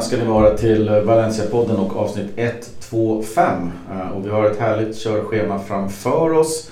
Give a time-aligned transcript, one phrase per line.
[0.00, 3.72] välkomna ska ni vara till Valencia-podden och avsnitt 125.
[3.90, 6.70] Eh, och vi har ett härligt körschema framför oss.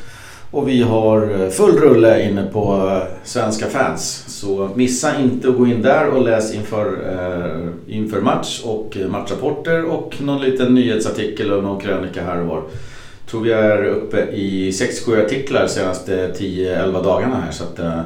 [0.50, 4.24] Och vi har eh, full rulle inne på eh, Svenska fans.
[4.26, 9.08] Så missa inte att gå in där och läs inför, eh, inför match och eh,
[9.08, 12.56] matchrapporter och någon liten nyhetsartikel och någon krönika här och var.
[12.56, 17.52] Jag tror vi är uppe i 6-7 artiklar senaste 10-11 dagarna här.
[17.52, 18.00] Så att, eh,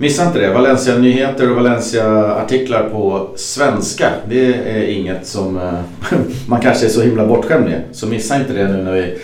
[0.00, 0.52] Missa inte det.
[0.52, 4.10] Valencia-nyheter och Valencia-artiklar på svenska.
[4.28, 5.72] Det är inget som eh,
[6.48, 7.82] man kanske är så himla bortskämd med.
[7.92, 9.18] Så missa inte det nu när vi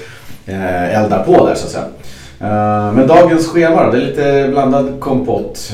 [0.46, 1.84] eh, eldar på där så att säga.
[2.40, 5.72] Eh, men dagens schema då, det är lite blandad kompott.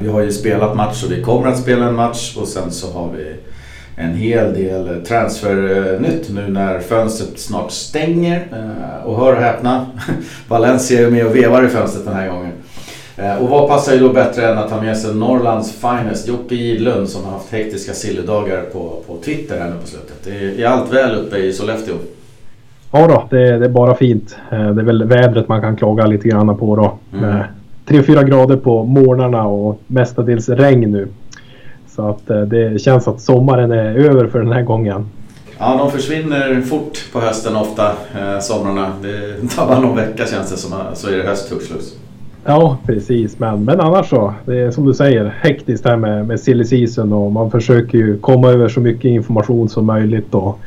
[0.00, 2.92] Vi har ju spelat match och vi kommer att spela en match och sen så
[2.92, 3.36] har vi
[3.96, 8.46] en hel del transfernytt nu när fönstret snart stänger.
[9.04, 9.86] Och hör och häpna,
[10.48, 12.52] Valencia är med och vevar i fönstret den här gången.
[13.16, 16.54] Eh, och vad passar ju då bättre än att ha med sig Norrlands finest, Jocke
[16.54, 20.26] Gidlund som har haft hektiska silledagar på, på Twitter här nu på slutet.
[20.26, 21.94] Är, är allt väl uppe i Sollefteå?
[22.92, 24.36] Ja då, det, det, är bara fint.
[24.52, 26.98] Eh, det är väl vädret man kan klaga lite grann på då.
[27.18, 27.42] Mm.
[27.86, 31.08] 3-4 eh, grader på morgnarna och mestadels regn nu.
[31.88, 35.08] Så att det känns att sommaren är över för den här gången.
[35.58, 37.92] Ja, de försvinner fort på hösten ofta,
[38.40, 38.92] somrarna.
[39.02, 41.70] Det tar bara någon vecka känns det som, så är det höst hux
[42.44, 43.38] Ja, precis.
[43.38, 44.34] Men, men annars så.
[44.44, 48.18] Det är som du säger hektiskt här med, med silly season och man försöker ju
[48.18, 50.58] komma över så mycket information som möjligt och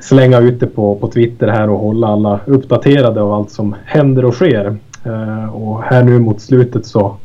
[0.00, 4.24] slänga ut det på, på Twitter här och hålla alla uppdaterade av allt som händer
[4.24, 4.76] och sker.
[5.06, 7.16] Uh, och här nu mot slutet så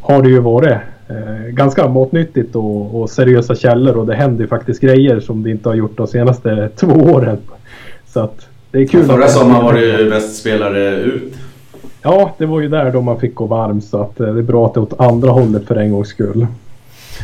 [0.00, 0.76] har det ju varit
[1.10, 5.50] uh, ganska matnyttigt och, och, seriösa källor och det händer ju faktiskt grejer som det
[5.50, 7.38] inte har gjort de senaste två åren.
[8.06, 9.04] Så att det är kul.
[9.04, 11.34] Förra sommaren var det ju bäst spelare ut
[12.02, 14.42] Ja, det var ju där då man fick gå varm så att eh, det är
[14.42, 16.46] bra att det är åt andra hållet för en gångs skull.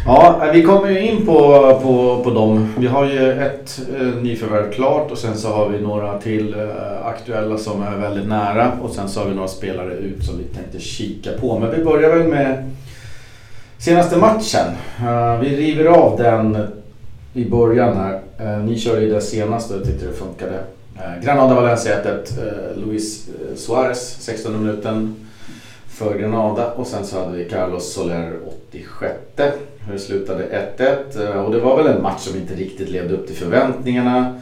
[0.07, 1.35] Ja, eh, vi kommer ju in på,
[1.83, 2.75] på, på dem.
[2.79, 7.07] Vi har ju ett eh, nyförvärv klart och sen så har vi några till eh,
[7.07, 10.45] aktuella som är väldigt nära och sen så har vi några spelare ut som vi
[10.45, 11.59] tänkte kika på.
[11.59, 12.71] Men vi börjar väl med
[13.79, 14.67] senaste matchen.
[15.01, 16.59] Eh, vi river av den
[17.35, 18.21] i början här.
[18.39, 20.59] Eh, ni körde ju det senaste och tyckte det funkade.
[20.99, 22.39] Eh, Granada-Valencia 1-1.
[22.39, 25.27] Eh, Luis eh, Suarez 16 minuten
[25.89, 28.33] för Granada och sen så hade vi Carlos Soler
[28.71, 29.15] 86.
[29.93, 33.27] Det slutade 1-1 eh, och det var väl en match som inte riktigt levde upp
[33.27, 34.41] till förväntningarna.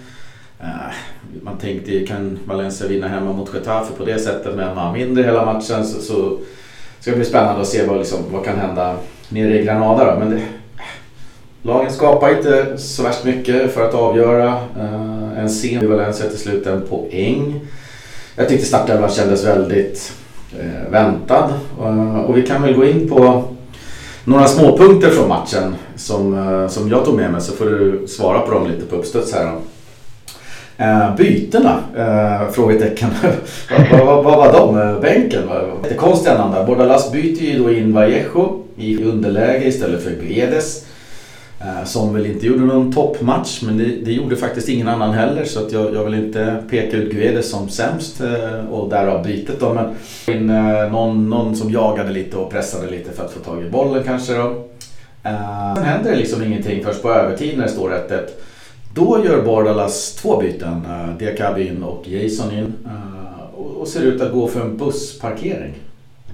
[1.43, 5.23] Man tänkte kan Valencia vinna hemma mot Getafe på det sättet med en man mindre
[5.23, 6.39] hela matchen så, så
[7.01, 8.97] ska det bli spännande att se vad, liksom, vad kan hända
[9.29, 10.19] nere i Granada då.
[10.19, 10.43] Men det,
[11.63, 14.61] lagen skapar inte så värst mycket för att avgöra
[15.37, 17.61] en sen i Valencia till slut en poäng.
[18.37, 20.13] Jag tyckte startelvan kändes väldigt
[20.61, 21.51] eh, väntad.
[21.79, 23.45] Och, och vi kan väl gå in på
[24.25, 28.41] några småpunkter från matchen som, eh, som jag tog med mig så får du svara
[28.41, 29.53] på dem lite på uppstuds här.
[30.79, 31.81] Eh, bytena?
[31.97, 33.09] Eh, frågetecken.
[33.91, 34.81] vad, vad, vad var de?
[34.81, 35.43] Eh, bänken?
[35.83, 36.65] Lite konstiga namn där.
[36.65, 40.87] Bordalas byter ju då in Vallejo i underläge istället för Guedes.
[41.61, 45.45] Eh, som väl inte gjorde någon toppmatch men det, det, gjorde faktiskt ingen annan heller
[45.45, 49.61] så att jag, jag vill inte peka ut Guedes som sämst eh, och därav bytet
[49.61, 49.75] då.
[49.75, 49.95] Men
[50.37, 53.71] in, eh, någon, någon som jagade lite och pressade lite för att få tag i
[53.71, 54.65] bollen kanske då.
[55.75, 58.21] Sen händer det liksom ingenting först på övertid när det står 1-1.
[58.95, 60.87] Då gör Bardalas två byten,
[61.19, 62.75] Diakabi in och Jason in
[63.79, 65.75] och ser ut att gå för en bussparkering.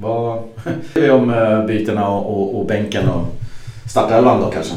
[0.00, 0.43] Vad
[0.93, 3.27] säger vi om bytena och, och, och bänken och
[3.87, 4.75] startelvan då kanske?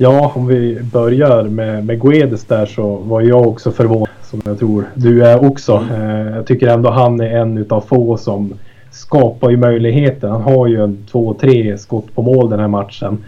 [0.00, 4.58] Ja, om vi börjar med, med Guedes där så var jag också förvånad som jag
[4.58, 5.84] tror du är också.
[5.90, 6.26] Mm.
[6.26, 8.54] Eh, jag tycker ändå han är en utav få som
[8.90, 10.28] skapar ju möjligheter.
[10.28, 13.18] Han har ju en två, tre skott på mål den här matchen.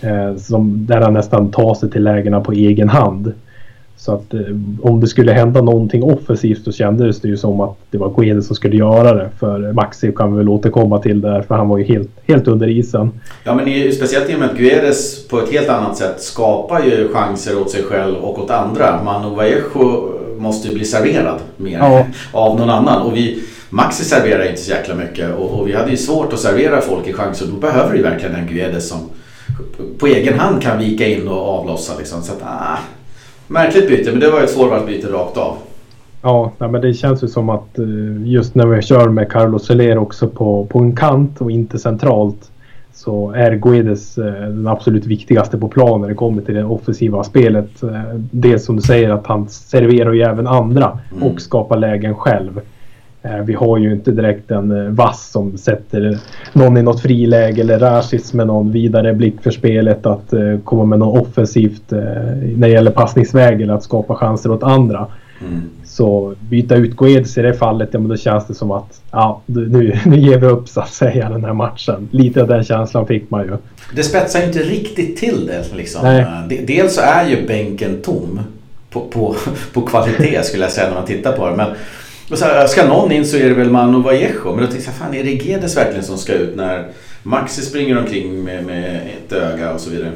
[0.00, 3.32] Eh, som, där han nästan tar sig till lägena på egen hand.
[4.00, 4.40] Så att eh,
[4.82, 8.46] om det skulle hända någonting offensivt så kändes det ju som att det var Guedes
[8.46, 9.30] som skulle göra det.
[9.38, 12.68] För Maxi kan vi väl återkomma till där för han var ju helt, helt under
[12.68, 13.20] isen.
[13.44, 16.84] Ja men i, speciellt i och med att Guedes på ett helt annat sätt skapar
[16.84, 19.02] ju chanser åt sig själv och åt andra.
[19.04, 20.08] Manu Vallejo
[20.38, 22.06] måste ju bli serverad mer ja.
[22.32, 23.02] av någon annan.
[23.02, 26.40] Och vi, Maxi serverar inte så jäkla mycket och, och, vi hade ju svårt att
[26.40, 27.46] servera folk i chanser.
[27.46, 28.98] Då behöver du verkligen en Guedes som
[29.98, 31.92] på egen hand kan vika in och avlossa.
[31.98, 32.22] Liksom.
[32.22, 32.78] Så att, ah,
[33.50, 35.56] Märkligt byte, men det var ett forwardbyte rakt av.
[36.22, 37.84] Ja, men det känns ju som att eh,
[38.24, 42.50] just när vi kör med Carlos Soler också på, på en kant och inte centralt
[42.92, 47.24] så är Guedes eh, den absolut viktigaste på plan när det kommer till det offensiva
[47.24, 47.82] spelet.
[47.82, 51.22] Eh, det som du säger att han serverar ju även andra mm.
[51.22, 52.60] och skapar lägen själv.
[53.22, 56.18] Eh, vi har ju inte direkt en eh, vass som sätter
[56.52, 60.84] någon i något friläge eller Rashis med någon vidare blick för spelet att eh, komma
[60.84, 65.06] med något offensivt när det gäller passningsväg eller att skapa chanser åt andra.
[65.40, 65.60] Mm.
[65.84, 69.42] Så byta ut Guedes i det fallet, ja men då känns det som att ja,
[69.46, 72.08] nu, nu ger vi upp så att säga den här matchen.
[72.10, 73.56] Lite av den känslan fick man ju.
[73.94, 76.02] Det spetsar ju inte riktigt till det liksom.
[76.02, 76.64] Nej.
[76.66, 78.40] Dels så är ju bänken tom
[78.90, 79.36] på, på,
[79.72, 81.56] på kvalitet skulle jag säga när man tittar på det.
[81.56, 81.68] Men
[82.30, 84.44] och så här, ska någon in så är det väl Manu Vallejo.
[84.44, 86.86] Men då tänkte jag, fan är det Gedes verkligen som ska ut när
[87.22, 90.10] Maxi springer omkring med, med ett öga och så vidare?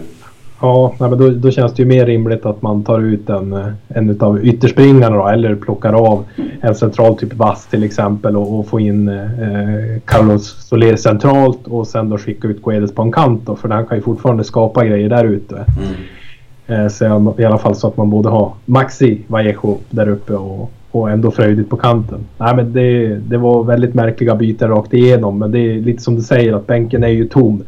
[0.60, 4.20] Ja, men då, då, känns det ju mer rimligt att man tar ut en, en
[4.20, 6.24] av ytterspringarna då, eller plockar av
[6.60, 11.86] en central typ vass till exempel och, och få in eh, Carlos Soler centralt och
[11.86, 14.84] sen då skicka ut Guedes på en kant då, för han kan ju fortfarande skapa
[14.84, 15.54] grejer där ute.
[15.56, 16.84] Mm.
[16.84, 20.70] Eh, så i alla fall så att man både har Maxi Vallejo där uppe och
[20.94, 22.18] och ändå fröjdigt på kanten.
[22.38, 26.16] Nej, men det, det var väldigt märkliga byten rakt igenom men det är lite som
[26.16, 27.64] du säger att bänken är ju tom.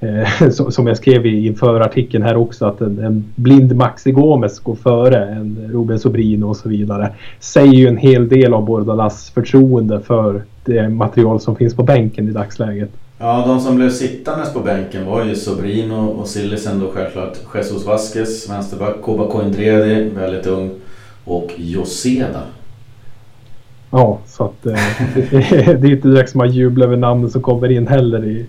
[0.00, 4.74] Eh, som jag skrev i artikeln här också att en, en blind Maxi Gomes går
[4.74, 7.12] före en Ruben Sobrino och så vidare.
[7.40, 12.28] Säger ju en hel del av Bordalas förtroende för det material som finns på bänken
[12.28, 12.90] i dagsläget.
[13.18, 17.38] Ja, de som blev sittandes på bänken var ju Sobrino och Sillisen då självklart.
[17.54, 19.02] Jesus Vasquez, vänsterback.
[19.02, 20.70] Koba Koindredi, väldigt ung
[21.24, 22.40] och Joseda.
[23.90, 24.72] Ja, så att eh,
[25.30, 28.24] det är inte direkt som man jublar över namnen som kommer in heller.
[28.24, 28.46] I,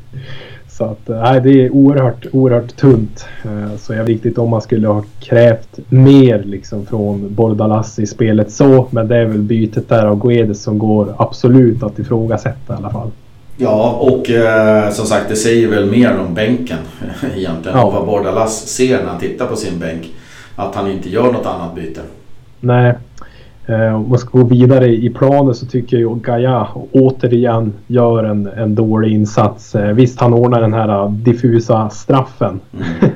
[0.70, 3.26] så att eh, nej, det är oerhört, oerhört tunt.
[3.44, 8.08] Eh, så jag vet riktigt om man skulle ha krävt mer liksom från Bordalas i
[8.08, 8.88] spelet så.
[8.90, 12.90] Men det är väl bytet där av Guedes som går absolut att ifrågasätta i alla
[12.90, 13.12] fall.
[13.58, 16.78] Ja, och eh, som sagt det säger väl mer om bänken
[17.36, 17.78] egentligen.
[17.78, 17.90] Ja.
[17.90, 20.14] Vad Bordalas ser när han tittar på sin bänk.
[20.56, 22.02] Att han inte gör något annat byte.
[22.60, 22.94] Nej.
[23.66, 28.48] Eh, om man ska gå vidare i planen så tycker jag Gaia återigen gör en,
[28.48, 29.76] en dålig insats.
[29.76, 32.60] Eh, visst, han ordnar den här uh, diffusa straffen.
[32.74, 32.86] Mm.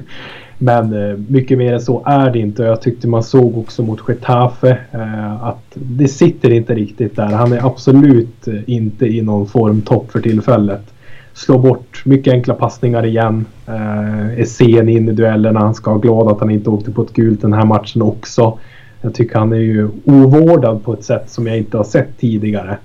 [0.62, 2.64] Men eh, mycket mer än så är det inte.
[2.64, 7.28] Jag tyckte man såg också mot Getafe eh, att det sitter inte riktigt där.
[7.28, 10.94] Han är absolut eh, inte i någon formtopp för tillfället.
[11.34, 13.46] Slår bort mycket enkla passningar igen.
[13.68, 15.60] Eh, är sen in i duellerna.
[15.60, 18.58] Han ska ha glad att han inte åkte på ett gult den här matchen också.
[19.02, 22.78] Jag tycker han är ju ovårdad på ett sätt som jag inte har sett tidigare.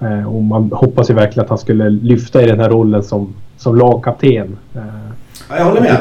[0.00, 3.34] Eh, och man hoppas ju verkligen att han skulle lyfta i den här rollen som,
[3.56, 4.58] som lagkapten.
[4.74, 4.82] Eh,
[5.48, 5.98] ja, jag håller med.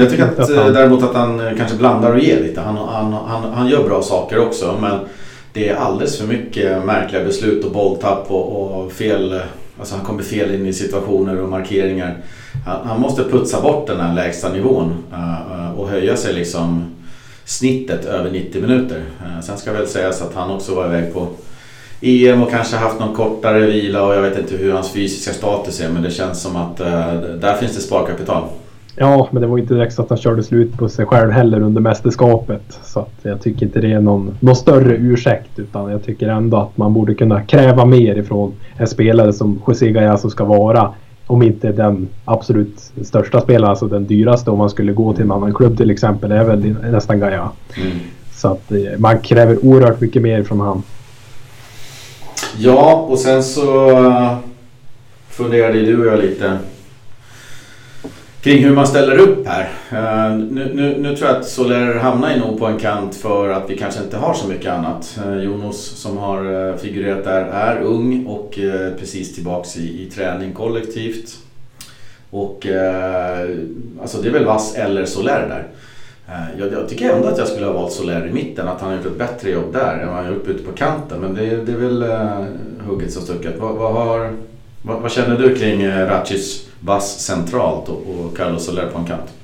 [0.00, 0.72] Jag tycker att, att han...
[0.72, 2.60] däremot att han kanske blandar och ger lite.
[2.60, 4.98] Han, han, han, han gör bra saker också men
[5.52, 9.40] det är alldeles för mycket märkliga beslut och bolltapp och, och fel.
[9.78, 12.16] Alltså han kommer fel in i situationer och markeringar.
[12.66, 14.94] Han, han måste putsa bort den här lägsta nivån
[15.76, 16.84] och höja sig liksom
[17.58, 19.02] snittet över 90 minuter.
[19.20, 21.26] Eh, sen ska väl sägas att han också var iväg på
[22.00, 25.80] EM och kanske haft någon kortare vila och jag vet inte hur hans fysiska status
[25.80, 28.44] är men det känns som att eh, där finns det sparkapital.
[28.96, 31.60] Ja, men det var inte direkt så att han körde slut på sig själv heller
[31.60, 32.78] under mästerskapet.
[32.82, 36.56] Så att jag tycker inte det är någon, någon större ursäkt utan jag tycker ändå
[36.56, 40.94] att man borde kunna kräva mer ifrån en spelare som José Gallas ska vara
[41.32, 45.30] om inte den absolut största spelaren, alltså den dyraste om man skulle gå till en
[45.30, 47.50] annan klubb till exempel, det är väl nästan Gaia.
[47.76, 47.92] Mm.
[48.34, 50.82] Så att eh, man kräver oerhört mycket mer från han.
[52.58, 54.36] Ja, och sen så uh,
[55.28, 56.58] funderade du och jag lite
[58.42, 59.68] kring hur man ställer upp här.
[59.92, 63.70] Uh, nu, nu, nu, tror jag att Soler hamnar nog på en kant för att
[63.70, 65.18] vi kanske inte har så mycket annat.
[65.26, 68.58] Uh, Jonas som har eh, figurerat där är ung och
[68.98, 71.38] precis tillbaks i, i träning kollektivt.
[72.30, 72.66] Och
[74.00, 75.66] alltså det är väl Vass eller Soler där.
[76.58, 78.96] Jag, jag, tycker ändå att jag skulle ha valt Soler i mitten, att han har
[78.96, 81.20] gjort ett bättre jobb där än vad han har gjort ute på kanten.
[81.20, 82.04] Men det, det är väl
[82.86, 83.58] hugget som stucket.
[83.58, 84.32] Vad, vad, har,
[84.82, 89.34] vad, vad känner du kring Ratchis Vass centralt och, och Carlos Soler på en kant.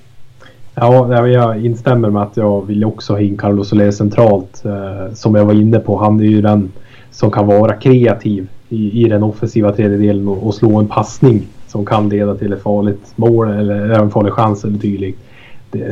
[0.75, 4.65] Ja, jag instämmer med att jag vill också ha in Carlos Soler centralt.
[4.65, 6.73] Eh, som jag var inne på, han är ju den
[7.11, 11.87] som kan vara kreativ i, i den offensiva tredjedelen och, och slå en passning som
[11.87, 15.19] kan leda till ett farligt mål eller en farlig chans eller dylikt.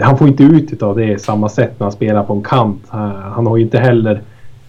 [0.03, 2.83] Han får inte ut av det samma sätt när han spelar på en kant.
[2.93, 4.23] Eh, han har ju inte heller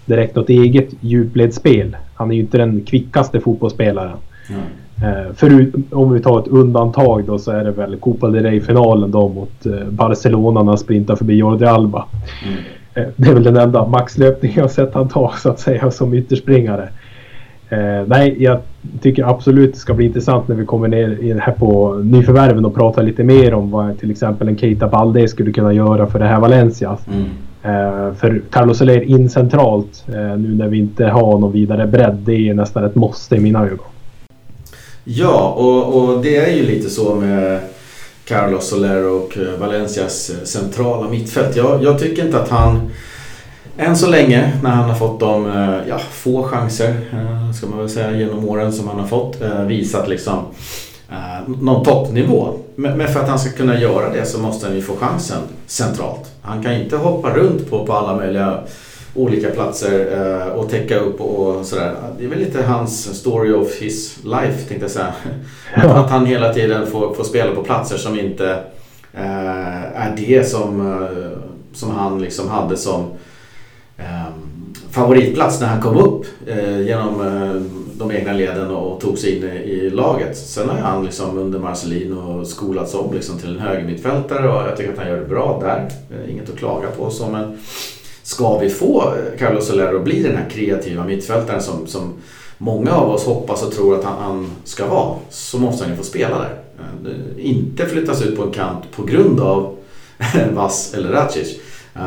[0.05, 1.97] direkt något eget djupledsspel.
[2.15, 4.17] Han är ju inte den kvickaste fotbollsspelaren.
[4.49, 4.61] Mm.
[5.03, 9.11] Eh, förut, om vi tar ett undantag då så är det väl Copa del Rey-finalen
[9.11, 12.05] då mot eh, Barcelona när han sprintar förbi Jordi Alba.
[12.45, 12.59] Mm.
[12.93, 16.13] Eh, det är väl den enda maxlöpning jag sett han ta så att säga som
[16.13, 16.89] ytterspringare.
[17.69, 18.59] Eh, nej, jag
[19.01, 23.03] tycker absolut det ska bli intressant när vi kommer ner här på nyförvärven och pratar
[23.03, 26.39] lite mer om vad till exempel en Keita Balde skulle kunna göra för det här
[26.39, 26.97] Valencia.
[27.13, 27.25] Mm.
[28.15, 30.05] För Carlos Soler in centralt
[30.37, 32.17] nu när vi inte har någon vidare bredd.
[32.25, 33.87] Det är nästan ett måste i mina ögon.
[35.09, 37.59] Ja, och, och det är ju lite så med
[38.25, 41.55] Carlos Soler och eh, Valencias eh, centrala mittfält.
[41.55, 42.91] Jag, jag tycker inte att han
[43.77, 46.95] än så länge när han har fått de eh, ja, få chanser,
[47.57, 49.37] ska man väl säga, genom åren som han har fått
[49.67, 50.39] visat liksom
[51.45, 52.53] någon toppnivå.
[52.75, 56.31] Men för att han ska kunna göra det så måste han ju få chansen centralt.
[56.41, 58.59] Han kan inte hoppa runt på, på alla möjliga
[59.17, 61.95] olika platser eh, och täcka upp och sådär.
[62.19, 65.13] Det är väl lite hans story of his life tänkte jag säga.
[65.75, 65.93] Ja.
[65.93, 68.49] Att han hela tiden får, får spela på platser som inte
[69.13, 71.39] eh, är det som, eh,
[71.73, 73.05] som han liksom hade som
[73.97, 74.27] eh,
[74.91, 77.61] favoritplats när han kom upp eh, genom eh,
[77.93, 80.37] de egna leden och tog sig in i laget.
[80.37, 84.93] Sen har han liksom under Marcelino skolats om liksom till en högermittfältare och jag tycker
[84.93, 85.89] att han gör det bra där.
[86.29, 87.57] Inget att klaga på så men
[88.27, 92.13] ska vi få Carlos Soler att bli den här kreativa mittfältaren som, som
[92.57, 95.97] många av oss hoppas och tror att han, han ska vara så måste han ju
[95.97, 96.49] få spela där.
[97.37, 99.75] Inte flyttas ut på en kant på grund av
[100.53, 101.59] Vass eller Racic.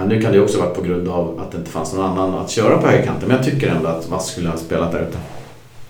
[0.07, 2.51] Nu kan det också vara på grund av att det inte fanns någon annan att
[2.51, 5.19] köra på högerkanten men jag tycker ändå att Vass skulle ha spelat där ute.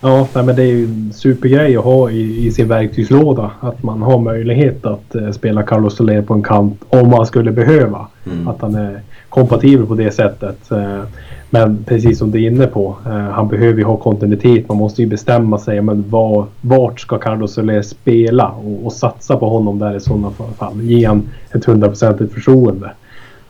[0.00, 3.50] Ja, nej, men det är ju en supergrej att ha i, i sin verktygslåda.
[3.60, 7.52] Att man har möjlighet att eh, spela Carlos Soler på en kant om man skulle
[7.52, 8.06] behöva.
[8.26, 8.48] Mm.
[8.48, 10.70] Att han är kompatibel på det sättet.
[10.70, 11.02] Eh,
[11.50, 14.68] men precis som du är inne på, eh, han behöver ju ha kontinuitet.
[14.68, 15.80] Man måste ju bestämma sig.
[15.80, 18.48] Men var, vart ska Carlos Soler spela?
[18.48, 20.82] Och, och satsa på honom där i sådana fall.
[20.82, 22.90] Ge han ett hundraprocentigt förtroende.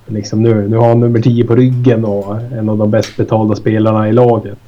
[0.07, 3.55] Liksom nu, nu har han nummer 10 på ryggen och en av de bäst betalda
[3.55, 4.59] spelarna i laget.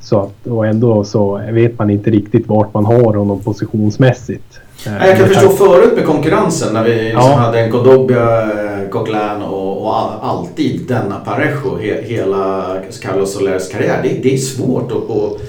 [0.00, 4.60] Så att, och ändå så vet man inte riktigt vart man har honom positionsmässigt.
[4.86, 7.36] Nej, jag kan förstå förut med konkurrensen när vi liksom ja.
[7.36, 13.68] hade en Kodobia, eh, Coquelin och, och all, alltid denna Parejo he, hela Carlos Soleres
[13.68, 14.00] karriär.
[14.02, 15.40] Det, det är svårt att, att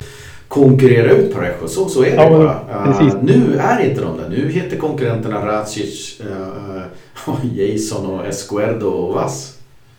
[0.48, 2.90] konkurrera ut Parejo, så, så är det ja, bara.
[2.90, 4.30] Uh, nu är inte de där.
[4.30, 9.55] Nu heter konkurrenterna Racic, uh, Jason och Escuerdo och Vass.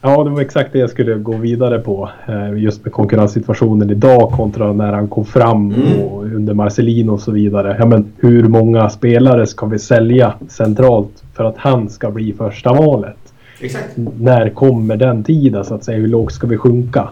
[0.06, 2.08] Ja, det var exakt det jag skulle gå vidare på.
[2.26, 6.02] Eh, just med konkurrenssituationen idag kontra när han kom fram mm.
[6.02, 7.76] och under Marcelino och så vidare.
[7.78, 12.72] Ja, men hur många spelare ska vi sälja centralt för att han ska bli första
[12.72, 13.16] valet?
[13.60, 13.96] Exakt.
[14.20, 15.98] När kommer den tiden så att säga?
[15.98, 17.08] Hur lågt ska vi sjunka?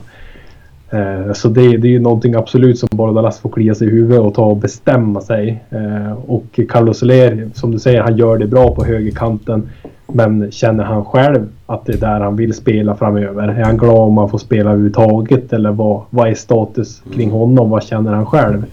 [0.91, 4.21] Eh, så det, det är ju någonting absolut som Bordalas får klia sig i huvudet
[4.21, 5.65] och ta och bestämma sig.
[5.71, 9.69] Eh, och Carlos Soler, som du säger, han gör det bra på högerkanten.
[10.07, 13.49] Men känner han själv att det är där han vill spela framöver?
[13.49, 15.53] Är han glad om han får spela överhuvudtaget?
[15.53, 17.39] Eller vad, vad är status kring mm.
[17.39, 17.71] honom?
[17.71, 18.65] Vad känner han själv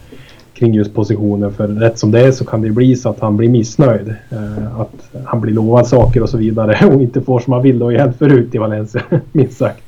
[0.54, 1.54] kring just positionen?
[1.54, 4.16] För rätt som det är så kan det bli så att han blir missnöjd.
[4.30, 7.80] Eh, att han blir lovad saker och så vidare och inte får som han vill.
[7.80, 9.84] Det har ju hänt förut i Valencia, minst sagt.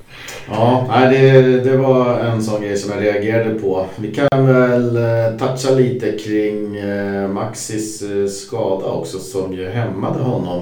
[0.49, 3.85] Ja, det, det var en sån grej som jag reagerade på.
[3.99, 8.03] Vi kan väl eh, toucha lite kring eh, Maxis
[8.41, 10.61] skada också som ju hämmade honom.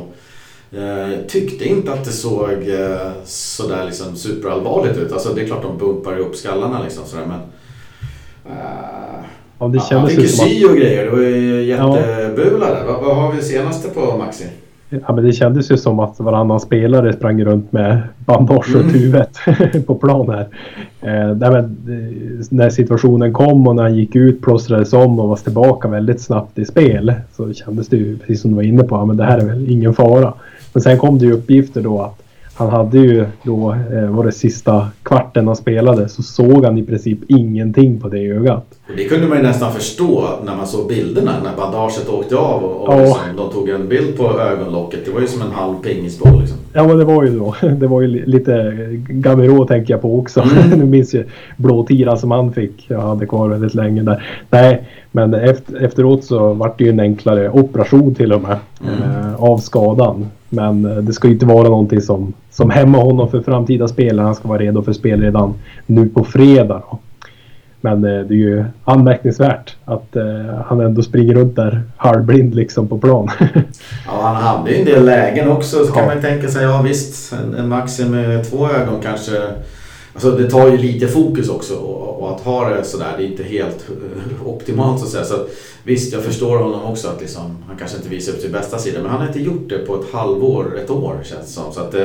[0.74, 5.12] Eh, tyckte inte att det såg eh, sådär liksom superallvarligt ut.
[5.12, 7.40] Alltså det är klart de bumpar upp skallarna liksom sådär men...
[8.56, 9.26] Eh,
[9.60, 11.06] ja, det kändes han fick ju sy och grejer.
[11.06, 12.86] Det var ju jättebula där.
[12.86, 14.46] Vad, vad har vi senaste på Maxi?
[14.90, 19.02] Ja, men det kändes ju som att varannan spelare sprang runt med bandage runt mm.
[19.02, 19.38] huvudet
[19.88, 20.48] på plan här.
[21.02, 21.78] Eh, men,
[22.50, 26.60] när situationen kom och när han gick ut, plåstrades om och var tillbaka väldigt snabbt
[26.60, 29.24] i spel så kändes det ju, precis som du var inne på, ja, men det
[29.24, 30.34] här är väl ingen fara.
[30.74, 32.22] Men sen kom det ju uppgifter då att
[32.54, 36.84] han hade ju då, eh, var det sista kvarten han spelade, så såg han i
[36.84, 38.66] princip ingenting på det ögat.
[38.98, 42.88] Det kunde man ju nästan förstå när man såg bilderna, när bandaget åkte av och,
[42.88, 43.00] och ja.
[43.00, 45.06] liksom, de tog en bild på ögonlocket.
[45.06, 46.58] Det var ju som en halv pingisboll liksom.
[46.74, 47.56] Ja men det var ju då.
[47.80, 48.74] Det var ju lite
[49.10, 50.42] Gamero tänker jag på också.
[50.42, 50.70] Mm.
[50.80, 51.26] nu minns jag
[51.58, 52.86] blåtiran som han fick.
[52.88, 54.24] Jag hade kvar väldigt länge där.
[54.50, 59.12] Nej, men efter, efteråt så vart det ju en enklare operation till och med mm.
[59.12, 60.26] eh, av skadan.
[60.54, 64.20] Men eh, det ska ju inte vara någonting som, som hämmar honom för framtida spel.
[64.20, 65.54] Han ska vara redo för spel redan
[65.86, 66.82] nu på fredag.
[66.90, 67.00] Då.
[67.82, 70.24] Men eh, det är ju anmärkningsvärt att eh,
[70.66, 73.30] han ändå springer runt där halvblind liksom på plan.
[74.08, 75.86] ja, han hade ju en del lägen också.
[75.86, 79.32] Så kan man ju tänka sig, ja visst, en, en Maxim med två ögon kanske
[80.14, 83.28] Alltså det tar ju lite fokus också och, och, att ha det sådär, det är
[83.28, 85.24] inte helt uh, optimalt så att säga.
[85.24, 85.50] Så att,
[85.84, 89.00] visst, jag förstår honom också att liksom, han kanske inte visar upp sin bästa sida.
[89.02, 91.74] Men han har inte gjort det på ett halvår, ett år känns det som.
[91.74, 92.02] Så att, uh,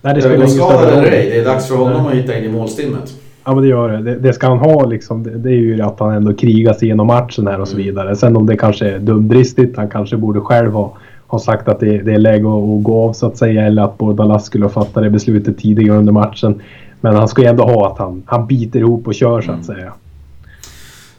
[0.00, 2.12] Nej, det spelar skadad eller ej, det är dags för honom Nej.
[2.12, 3.14] att hitta in i målstimmet.
[3.44, 4.02] Ja men det gör det.
[4.02, 4.18] det.
[4.18, 4.32] det.
[4.32, 5.22] ska han ha liksom.
[5.22, 7.86] Det, det, är ju att han ändå krigar sig igenom matchen här och så mm.
[7.86, 8.16] vidare.
[8.16, 11.98] Sen om det kanske är dumdristigt, han kanske borde själv ha, har sagt att det,
[11.98, 15.02] det är läge att, gå av så att säga eller att Bordalas skulle ha fattat
[15.02, 16.62] det beslutet tidigare under matchen.
[17.00, 19.54] Men han ska ju ändå ha att han, han biter ihop och kör så att
[19.54, 19.64] mm.
[19.64, 19.92] säga.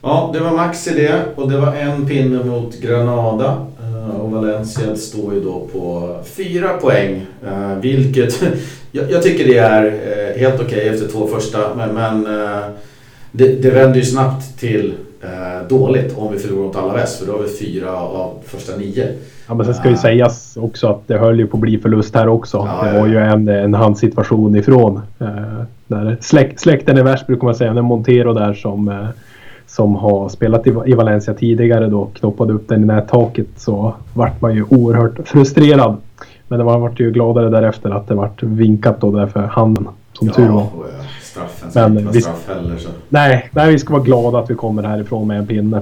[0.02, 3.58] Ja, det var Max i det och det var en pinne mot Granada.
[3.84, 7.26] Eh, och Valencia står ju då på fyra poäng.
[7.48, 8.42] Eh, vilket
[8.92, 11.76] jag, jag tycker det är eh, helt okej okay efter två första.
[11.76, 12.24] Men, men
[13.32, 14.94] det, det vänder ju snabbt till
[15.70, 17.20] dåligt om vi förlorar mot Alaves.
[17.20, 19.14] För då har vi fyra av första nio.
[19.48, 22.16] Ja, men sen ska ju sägas också att det höll ju på att bli förlust
[22.16, 22.58] här också.
[22.58, 25.02] Ja, det var ju en, en handsituation ifrån.
[25.20, 25.28] Eh,
[25.88, 27.74] där släk, släkten är värst brukar man säga.
[27.74, 29.08] Det är Montero där som, eh,
[29.68, 34.42] som har spelat i, i Valencia tidigare då knoppade upp den i nättaket så vart
[34.42, 35.98] man ju oerhört frustrerad.
[36.48, 39.88] Men man vart ju gladare därefter att det vart vinkat då därför handen.
[40.14, 40.68] Som ja, tur var.
[41.38, 42.78] Straffen ska inte vara straff heller.
[42.78, 42.90] Så.
[43.10, 45.82] Nej, nej, vi ska vara glada att vi kommer härifrån med en pinne.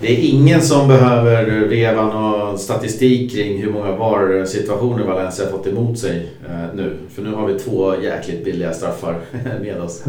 [0.00, 5.98] Det är ingen som behöver reva någon statistik kring hur många VAR-situationer Valencia fått emot
[5.98, 6.96] sig eh, nu.
[7.14, 9.16] För nu har vi två jäkligt billiga straffar
[9.60, 10.04] med oss.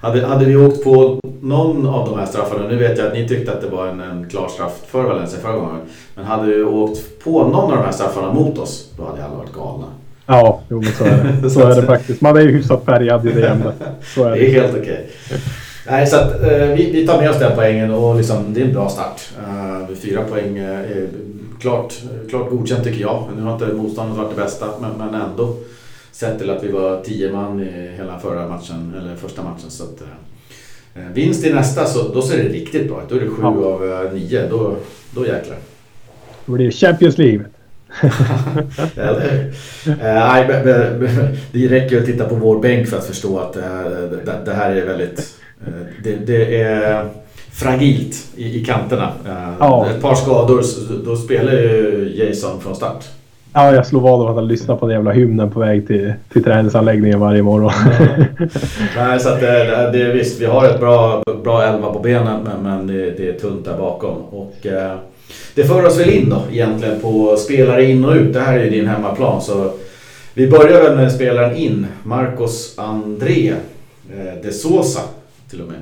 [0.00, 3.28] Hade, hade vi åkt på någon av de här straffarna, nu vet jag att ni
[3.28, 5.80] tyckte att det var en, en klar straff för Valencia förra gången.
[6.14, 9.36] Men hade vi åkt på någon av de här straffarna mot oss, då hade alla
[9.36, 9.86] varit galna.
[10.30, 11.50] Ja, jo, men så är det.
[11.50, 12.20] Så är det faktiskt.
[12.20, 13.74] Man är ju hyfsat färgad i det ämnet.
[14.14, 14.36] Så är det.
[14.36, 14.82] det är helt okej.
[15.26, 15.38] Okay.
[15.86, 18.64] Nej, så att, eh, vi, vi, tar med oss den poängen och liksom, det är
[18.64, 19.20] en bra start.
[19.38, 21.08] Uh, fyra poäng är
[21.60, 21.94] klart,
[22.30, 23.28] klart godkänt tycker jag.
[23.36, 25.56] Nu har inte motståndet varit det bästa, men, men ändå.
[26.12, 29.70] Sett till att vi var tio man i hela förra matchen, eller första matchen.
[29.70, 30.02] Så att,
[30.96, 33.08] uh, vinst i nästa, så då ser det riktigt bra ut.
[33.08, 33.48] Då är det sju ja.
[33.48, 34.48] av nio.
[34.48, 34.76] Då,
[35.14, 35.56] då jäklar.
[36.46, 37.44] Då blir det Champions League.
[38.96, 39.52] Eller hur?
[41.52, 44.70] det räcker ju att titta på vår bänk för att förstå att det, det här
[44.70, 45.72] är väldigt Eh,
[46.04, 47.04] det, det är
[47.52, 49.12] fragilt i, i kanterna.
[49.26, 49.86] Eh, ja.
[49.90, 50.62] Ett par skador,
[51.04, 53.04] då spelar ju Jason från start.
[53.52, 56.12] Ja, jag slår vad om att han lyssnar på den jävla hymnen på väg till,
[56.32, 57.72] till träningsanläggningen varje morgon.
[58.96, 62.62] Nej, så att det, det, visst, vi har ett bra, bra elva på benen men,
[62.62, 64.16] men det, det, är tunt där bakom.
[64.30, 64.96] Och, eh,
[65.58, 68.32] det för oss väl in då egentligen på spelare in och ut.
[68.32, 69.72] Det här är ju din hemmaplan så
[70.34, 71.86] vi börjar väl med spelaren in.
[72.02, 73.54] Marcos André
[74.10, 75.00] eh, de Sosa
[75.50, 75.76] till och med.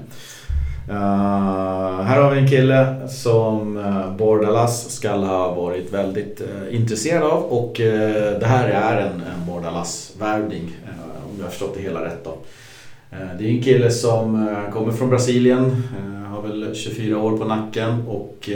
[0.88, 7.22] Uh, här har vi en kille som uh, Bordalas ska ha varit väldigt uh, intresserad
[7.22, 7.86] av och uh,
[8.40, 10.76] det här är en, en Bordalas-värvning
[11.30, 12.24] om jag har förstått det hela rätt.
[12.24, 12.34] Då.
[13.38, 15.82] det är en kille som kommer från Brasilien,
[16.34, 18.50] har väl 24 år på nacken och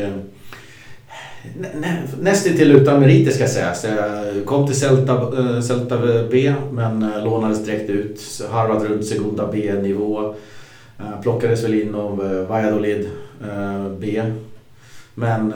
[1.74, 3.86] nä, nästintill utan meriter ska sägas.
[4.44, 5.98] Kom till Celta, eh, Celta
[6.30, 10.34] B men eh, lånades direkt ut, harvat runt Segunda B-nivå.
[10.98, 13.08] Eh, plockades väl in av Valladolid
[13.98, 14.22] B.
[15.14, 15.52] Men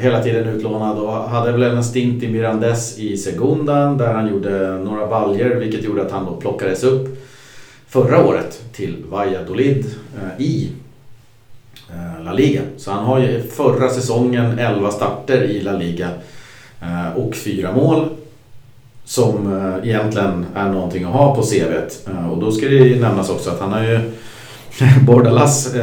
[0.00, 4.78] hela tiden utlånad och hade väl en stint i Mirandes i Segundan där han gjorde
[4.78, 7.08] några baljer vilket gjorde att han då plockades upp
[7.88, 9.84] förra året till Valladolid
[10.38, 10.68] i
[11.90, 12.60] Eh, La Liga.
[12.76, 16.08] Så han har ju förra säsongen 11 starter i La Liga
[16.82, 18.08] eh, och fyra mål
[19.04, 22.08] som eh, egentligen är någonting att ha på CVt.
[22.30, 24.00] Och då ska det nämnas också att han har ju
[25.06, 25.74] Bordalas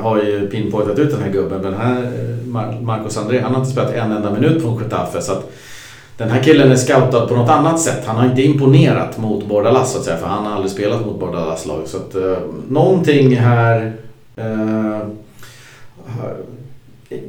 [0.00, 2.10] har ju pinpointat ut den här gubben men här,
[2.82, 5.52] Marcos André, han har inte spelat en enda minut från Getafe så att
[6.16, 8.02] den här killen är scoutad på något annat sätt.
[8.06, 11.20] Han har inte imponerat mot Bordalas så att säga för han har aldrig spelat mot
[11.20, 11.82] Bordalas lag.
[11.86, 13.92] Så att eh, någonting här
[14.36, 14.98] eh,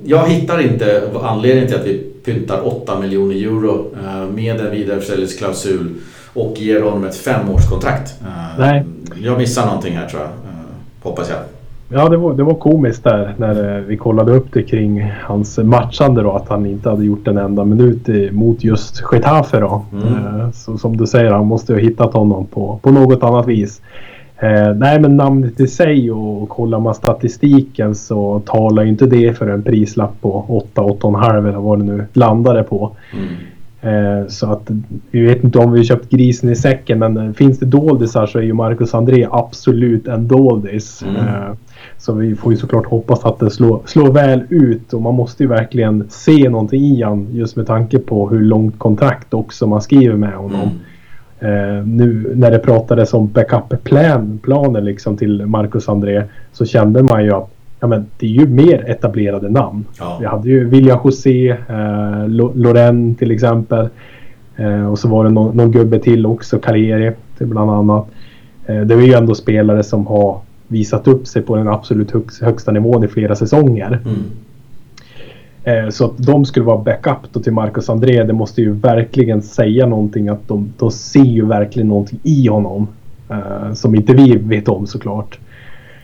[0.04, 5.90] jag hittar inte anledningen till att vi pyntar 8 miljoner euro eh, med en vidareförsäljningsklausul
[6.34, 8.14] och ger honom ett femårskontrakt.
[8.22, 8.86] Eh, Nej.
[9.22, 10.30] Jag missar någonting här tror jag.
[11.10, 11.40] Hoppas jag.
[11.94, 15.58] Ja, det var, det var komiskt där när eh, vi kollade upp det kring hans
[15.58, 16.32] matchande då.
[16.32, 19.86] Att han inte hade gjort en enda minut mot just Getafe då.
[19.94, 20.40] Mm.
[20.40, 23.82] Eh, så som du säger, han måste ha hittat honom på, på något annat vis.
[24.42, 29.38] Eh, nej, men namnet i sig och, och kollar man statistiken så talar inte det
[29.38, 32.92] för en prislapp på 8, 8,5 eller vad det nu landade på.
[33.14, 33.28] Mm.
[33.82, 34.72] Eh, så att
[35.12, 38.40] vi vet inte om vi köpt grisen i säcken men eh, finns det doldisar så
[38.40, 41.04] är ju Marcus André absolut en doldis.
[41.04, 41.16] Mm.
[41.16, 41.52] Eh,
[41.98, 45.44] så vi får ju såklart hoppas att det slår, slår väl ut och man måste
[45.44, 49.82] ju verkligen se någonting i han just med tanke på hur långt kontrakt också man
[49.82, 50.62] skriver med honom.
[50.62, 50.74] Mm.
[51.44, 57.34] Uh, nu när det pratades om backup-planer liksom till Marcus André så kände man ju
[57.34, 57.50] att
[57.82, 59.86] ja, men det är ju mer etablerade namn.
[60.00, 60.18] Ja.
[60.20, 63.90] Vi hade ju William José, eh, Loren till exempel.
[64.56, 68.08] Eh, och så var det någon, någon gubbe till också, Carriere bland annat.
[68.66, 72.72] Eh, det är ju ändå spelare som har visat upp sig på den absolut högsta
[72.72, 74.00] nivån i flera säsonger.
[74.06, 74.24] Mm.
[75.64, 79.42] Eh, så att de skulle vara backup då till Marcus André, det måste ju verkligen
[79.42, 82.88] säga någonting att de, de ser ju verkligen någonting i honom.
[83.32, 85.40] Eh, som inte vi vet om såklart.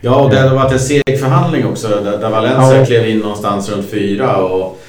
[0.02, 2.86] Ja, och det har varit en seg förhandling också där, där Valencia ja.
[2.86, 4.80] klev in någonstans runt fyra och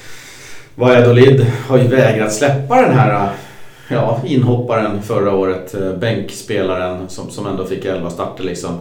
[0.75, 3.29] Valladolid har ju vägrat släppa den här
[3.87, 8.71] ja, inhopparen förra året, eh, bänkspelaren som, som ändå fick 11 starter liksom.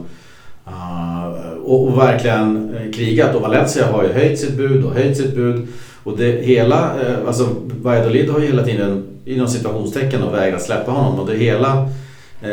[0.69, 5.17] Uh, och, och, verkligen eh, krigat och Valencia har ju höjt sitt bud och höjt
[5.17, 5.67] sitt bud.
[6.05, 7.49] Och det hela, uh, alltså
[7.83, 11.89] Valladolid har ju hela tiden inom situationstecken och vägrat släppa honom och det hela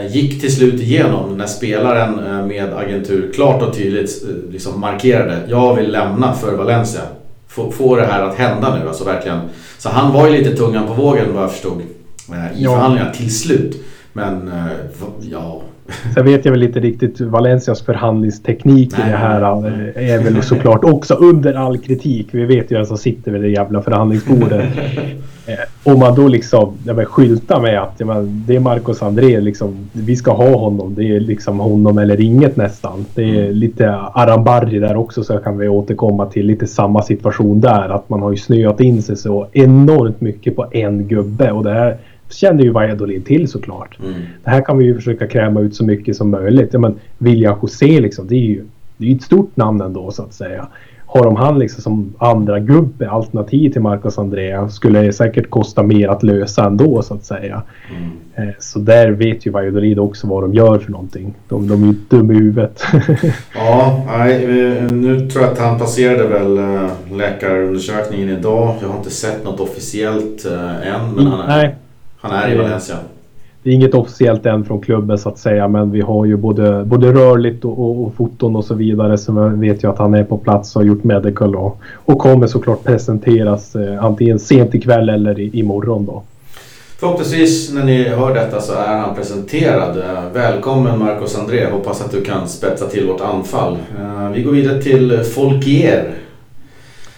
[0.09, 5.91] gick till slut igenom när spelaren med agentur klart och tydligt liksom markerade jag vill
[5.91, 7.01] lämna för Valencia.
[7.47, 9.39] Få, få det här att hända nu, alltså verkligen.
[9.77, 11.85] Så han var ju lite tungan på vågen vad jag förstod i
[12.55, 12.71] ja.
[12.71, 13.83] förhandlingarna till slut.
[14.13, 14.51] Men
[15.21, 15.61] ja,
[16.13, 20.83] Sen vet jag väl inte riktigt Valencias förhandlingsteknik i det här eh, är väl såklart
[20.83, 22.27] också under all kritik.
[22.31, 24.65] Vi vet ju vem som sitter vid det jävla förhandlingsbordet.
[25.47, 29.89] Eh, om man då liksom ja, skyltar med att ja, det är Marcos André, liksom,
[29.91, 30.95] vi ska ha honom.
[30.95, 33.05] Det är liksom honom eller inget nästan.
[33.15, 33.55] Det är mm.
[33.55, 37.89] lite Arambarri där också så kan vi återkomma till lite samma situation där.
[37.89, 41.73] Att man har ju snöat in sig så enormt mycket på en gubbe och det
[41.73, 41.97] här
[42.29, 43.99] kände ju Valladolid till såklart.
[43.99, 44.13] Mm.
[44.43, 46.69] Det här kan vi ju försöka kräma ut så mycket som möjligt.
[46.73, 48.63] Ja, men William José liksom, det är ju
[48.97, 50.67] det är ett stort namn ändå så att säga.
[51.05, 55.83] Har de han liksom som andra gubbe, alternativ till Marcos Andrea, skulle det säkert kosta
[55.83, 57.63] mer att lösa ändå så att säga.
[57.97, 58.49] Mm.
[58.49, 61.33] Eh, så där vet ju Valladolid också vad de gör för någonting.
[61.49, 62.83] De, de är ju dumma i huvudet.
[63.55, 64.47] ja, nej,
[64.91, 68.75] nu tror jag att han passerade väl eh, läkarundersökningen idag.
[68.81, 71.11] Jag har inte sett något officiellt än.
[71.15, 71.75] Men han är, nej.
[72.29, 72.95] Han är i Valencia.
[73.63, 76.83] Det är inget officiellt än från klubben så att säga men vi har ju både,
[76.83, 80.13] både rörligt och, och, och foton och så vidare så vi vet ju att han
[80.13, 84.75] är på plats och har gjort medical och, och kommer såklart presenteras eh, antingen sent
[84.75, 86.23] ikväll eller i, imorgon då.
[86.99, 89.97] Förhoppningsvis när ni hör detta så är han presenterad.
[89.97, 93.77] Eh, välkommen Marcos André, hoppas att du kan spetsa till vårt anfall.
[93.99, 96.13] Eh, vi går vidare till Folkier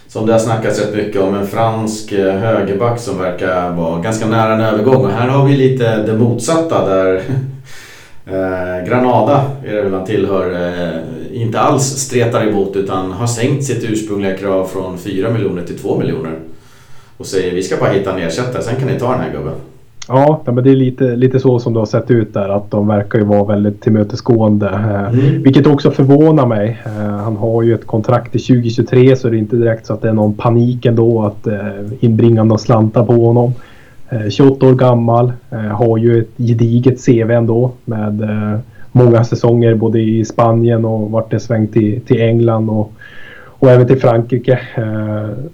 [0.08, 4.28] som det har snackats rätt mycket om, en fransk eh, högerback som verkar vara ganska
[4.28, 5.06] nära en övergång.
[5.06, 7.15] Och här har vi lite det motsatta där
[8.26, 13.63] eh, Granada, är det väl han tillhör, eh, inte alls stretar emot utan har sänkt
[13.63, 16.39] sitt ursprungliga krav från 4 miljoner till 2 miljoner.
[17.17, 19.56] Och säger vi ska bara hitta en ersättare, sen kan ni ta den här gubben.
[20.10, 22.50] Ja, men det är lite, lite så som det har sett ut där.
[22.50, 24.70] Att de verkar ju vara väldigt tillmötesgående.
[24.70, 25.43] Eh, mm.
[25.43, 26.78] Vilket också förvånar mig.
[26.86, 30.02] Eh, han har ju ett kontrakt till 2023 så det är inte direkt så att
[30.02, 31.58] det är någon panik ändå att eh,
[32.00, 33.54] inbringa några slantar på honom.
[34.30, 35.34] 28 år gammal,
[35.72, 38.24] har ju ett gediget CV ändå med
[38.91, 42.93] många säsonger både i Spanien och vart det svängt till, till England och,
[43.46, 44.60] och även till Frankrike.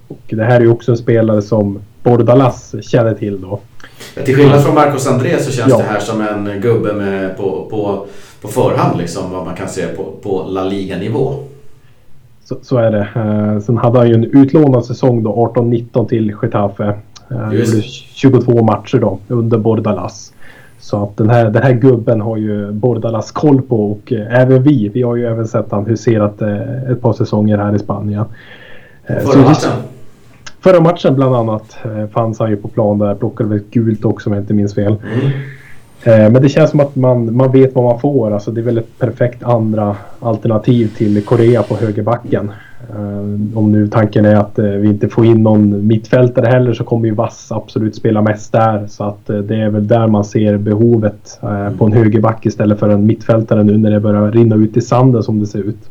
[0.07, 3.59] Och det här är ju också en spelare som Bordalas känner till då.
[4.13, 5.77] Till skillnad från Marcos André så känns ja.
[5.77, 8.05] det här som en gubbe med på, på,
[8.41, 11.35] på förhand liksom vad man kan se på, på La Liga-nivå.
[12.45, 13.07] Så, så, är det.
[13.15, 16.93] Uh, sen hade han ju en utlånad säsong då 18-19 till Getafe.
[17.31, 20.33] Uh, 22 matcher då under Bordalas.
[20.79, 24.63] Så att den här, den här gubben har ju Bordalas koll på och uh, även
[24.63, 24.89] vi.
[24.89, 26.41] Vi har ju även sett han huserat
[26.91, 28.25] ett par säsonger här i Spanien.
[29.07, 29.71] Förra matchen?
[30.63, 33.15] Förra matchen bland annat eh, fanns han ju på plan där.
[33.15, 34.95] Plockade väl gult också om jag inte minns fel.
[35.13, 35.31] Mm.
[36.03, 38.31] Eh, men det känns som att man, man vet vad man får.
[38.33, 42.51] Alltså det är väl ett perfekt andra alternativ till Korea på högerbacken.
[42.89, 47.07] Eh, om nu tanken är att vi inte får in någon mittfältare heller så kommer
[47.07, 48.87] ju Vass absolut spela mest där.
[48.87, 51.39] Så att det är väl där man ser behovet
[51.77, 55.23] på en högerback istället för en mittfältare nu när det börjar rinna ut i sanden
[55.23, 55.89] som det ser ut.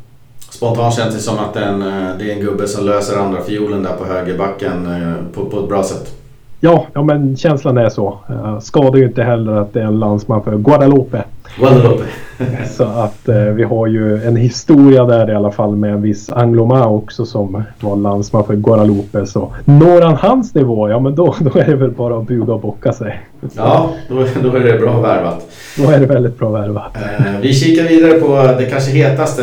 [0.63, 3.83] Spontant känns det som att den, eh, det är en gubbe som löser andra fiolen
[3.83, 6.22] där på högerbacken eh, på, på ett bra sätt.
[6.65, 8.19] Ja, ja, men känslan är så.
[8.31, 11.25] Uh, skadar ju inte heller att det är en landsman för Guadalupe.
[11.59, 12.05] Guadalupe.
[12.71, 16.33] så att uh, vi har ju en historia där i alla fall med en viss
[16.33, 19.27] Angloma också som var landsman för Guadalupe.
[19.27, 22.53] Så når han hans nivå, ja men då, då är det väl bara att buga
[22.53, 23.21] och bocka sig.
[23.57, 25.47] Ja, då, då är det bra värvat.
[25.79, 26.97] Då är det väldigt bra värvat.
[26.97, 29.43] Uh, vi kikar vidare på det kanske hetaste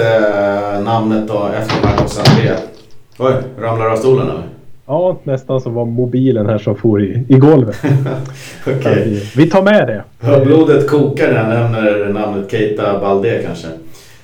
[0.85, 2.51] namnet då efter Marcos André.
[3.17, 4.58] Oj, ramlar av stolen eller?
[4.91, 7.75] Ja, nästan som var mobilen här som for i, i golvet.
[8.67, 9.03] okay.
[9.03, 10.03] vi, vi, tar med det.
[10.45, 13.67] Blodet kokar när jag nämner namnet Keita Balde kanske.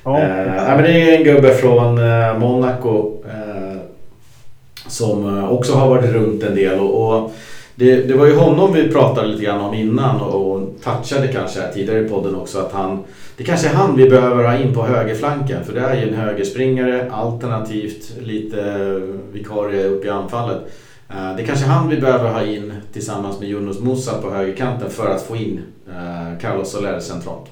[0.04, 3.78] Ja, eh, men det är en gubbe från eh, Monaco eh,
[4.88, 6.80] som eh, också har varit runt en del.
[6.80, 7.32] Och, och
[7.76, 11.60] det, det, var ju honom vi pratade lite grann om innan och, och touchade kanske
[11.74, 13.04] tidigare i podden också att han
[13.38, 16.14] det kanske är han vi behöver ha in på högerflanken för det är ju en
[16.14, 20.58] högerspringare alternativt lite vikarie upp i anfallet.
[21.10, 24.90] Eh, det är kanske han vi behöver ha in tillsammans med Jonas Musa på högerkanten
[24.90, 25.60] för att få in
[25.90, 27.46] eh, Carlos Soler centralt.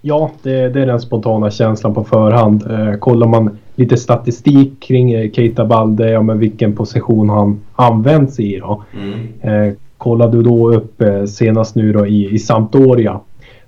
[0.00, 2.70] Ja, det, det, är den spontana känslan på förhand.
[2.70, 8.40] Eh, kollar man lite statistik kring eh, Keita Balde, ja, men vilken position han används
[8.40, 8.82] i då.
[8.94, 9.28] Mm.
[9.40, 13.20] Eh, kollar du då upp eh, senast nu då i, i Sampdoria.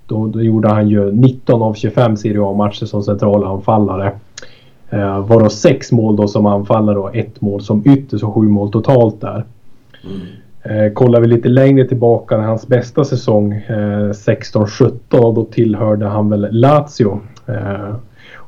[0.07, 4.13] Då, då, gjorde han ju 19 av 25 Serie A-matcher som central anfallare.
[4.91, 8.73] Eh, varav 6 mål då som anfallare och ett mål som ytter, så sju mål
[8.73, 9.45] totalt där.
[10.05, 10.21] Mm.
[10.63, 16.49] Eh, kollar vi lite längre tillbaka, hans bästa säsong eh, 16-17, då tillhörde han väl
[16.51, 17.21] Lazio.
[17.47, 17.95] Eh,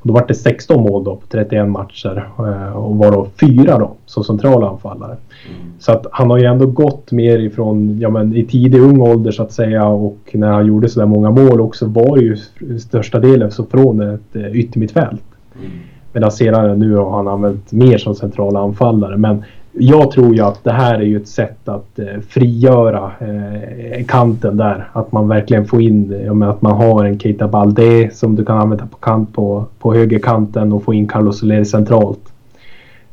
[0.02, 4.24] då var det 16 mål då på 31 matcher eh, och varav fyra då som
[4.24, 5.16] central anfallare.
[5.48, 5.72] Mm.
[5.78, 9.30] Så att han har ju ändå gått mer ifrån, ja men i tidig ung ålder
[9.32, 12.36] så att säga och när han gjorde sådär många mål också var ju
[12.78, 15.22] största delen så från ett eh, yttermittfält.
[15.58, 15.70] Mm.
[16.12, 19.16] Medan senare nu har han använt mer som central anfallare.
[19.16, 24.04] Men jag tror ju att det här är ju ett sätt att eh, frigöra eh,
[24.06, 24.88] kanten där.
[24.92, 28.44] Att man verkligen får in, jag menar att man har en Keita Balde som du
[28.44, 32.32] kan använda på kant på, på högerkanten och få in Carlos Soler centralt.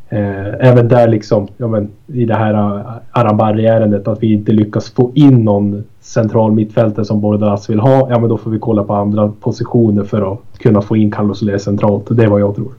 [0.09, 4.51] Eh, även där liksom, ja, men, i det här eh, uh, Arabarri-ärendet att vi inte
[4.51, 8.09] lyckas få in någon central mittfältare som Bordalas vill ha.
[8.09, 11.39] Ja men då får vi kolla på andra positioner för att kunna få in Carlos
[11.39, 12.05] Soler centralt.
[12.09, 12.71] Det är vad jag tror.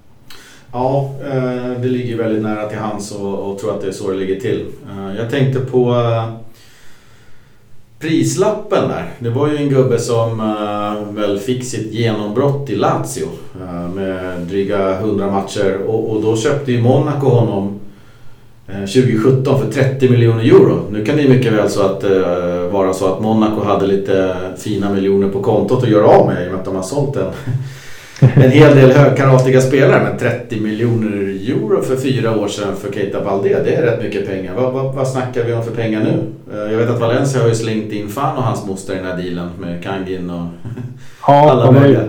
[0.73, 4.11] Ja, eh, det ligger väldigt nära till hands och, och tror att det är så
[4.11, 4.67] det ligger till.
[4.91, 6.29] Eh, jag tänkte på eh,
[7.99, 9.11] prislappen där.
[9.19, 10.55] Det var ju en gubbe som
[11.15, 13.29] väl fick sitt genombrott i Lazio
[13.95, 17.81] med dryga 100 matcher och, och då köpte ju Monaco honom
[18.67, 20.83] 2017 för 30 miljoner euro.
[20.91, 22.05] Nu kan det ju mycket väl så att,
[22.73, 26.47] vara så att Monaco hade lite fina miljoner på kontot att göra av med i
[26.47, 27.33] och med att de har sålt en
[28.35, 30.03] en hel del högkaratiga spelare.
[30.03, 31.11] Men 30 miljoner
[31.51, 34.55] euro för fyra år sedan för Keita Balde, det är rätt mycket pengar.
[34.55, 36.23] Vad, vad, vad snackar vi om för pengar nu?
[36.55, 39.07] Eh, jag vet att Valencia har ju slängt in fan och hans moster i den
[39.07, 40.47] här dealen med Kangin och
[41.27, 42.03] ja, alla möjliga.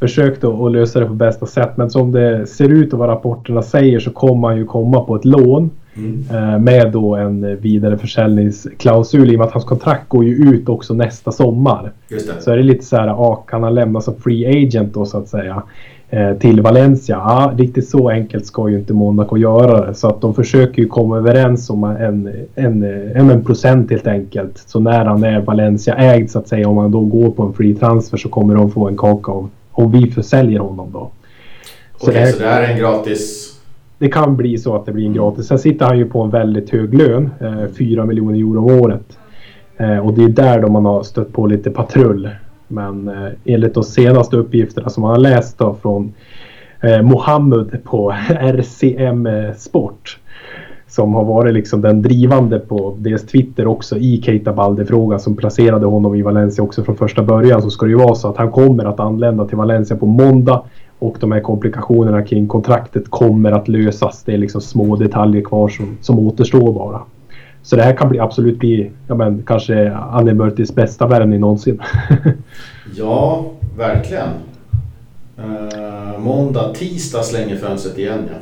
[0.00, 3.62] Försökt att lösa det på bästa sätt men som det ser ut och vad rapporterna
[3.62, 5.70] säger så kommer han ju komma på ett lån.
[5.98, 6.64] Mm.
[6.64, 11.32] Med då en vidareförsäljningsklausul i och med att hans kontrakt går ju ut också nästa
[11.32, 11.92] sommar.
[12.40, 15.18] Så är det lite så här, ja, kan han lämna som free agent då så
[15.18, 15.62] att säga
[16.10, 17.16] eh, till Valencia?
[17.16, 19.94] Ja, riktigt så enkelt ska ju inte Monaco göra det.
[19.94, 22.82] Så att de försöker ju komma överens om en, en,
[23.14, 24.58] en, en procent helt enkelt.
[24.66, 27.74] Så när han är Valencia-ägd så att säga, om han då går på en free
[27.74, 31.10] transfer så kommer de få en kaka om, om vi försäljer honom då.
[32.00, 33.57] Okej, okay, så det här är en gratis
[33.98, 35.46] det kan bli så att det blir en gratis.
[35.46, 39.18] Sen sitter han ju på en väldigt hög lön, eh, 4 miljoner euro om året.
[39.78, 42.28] Eh, och det är där då man har stött på lite patrull.
[42.68, 46.12] Men eh, enligt de senaste uppgifterna som man har läst då från
[46.80, 50.18] eh, Mohammed på RCM Sport.
[50.86, 55.86] Som har varit liksom den drivande på deras Twitter också i Keita Balde-frågan som placerade
[55.86, 57.62] honom i Valencia också från första början.
[57.62, 60.62] Så ska det ju vara så att han kommer att anlända till Valencia på måndag
[60.98, 64.22] och de här komplikationerna kring kontraktet kommer att lösas.
[64.22, 67.02] Det är liksom små detaljer kvar som, som återstår bara.
[67.62, 71.82] Så det här kan bli, absolut bli ja, men, kanske Anne Mörtis bästa värvning någonsin.
[72.96, 74.28] ja, verkligen.
[75.38, 78.36] Uh, måndag, tisdag slänger fönstret igen ja.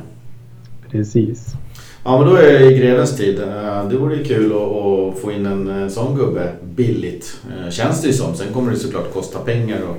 [0.91, 1.55] Precis.
[2.03, 3.39] Ja men då är det i grevens tid.
[3.39, 7.41] Uh, det vore ju kul att, få in en, sån gubbe billigt.
[7.49, 8.35] Uh, känns det ju som.
[8.35, 9.81] Sen kommer det såklart kosta pengar.
[9.89, 9.97] Och,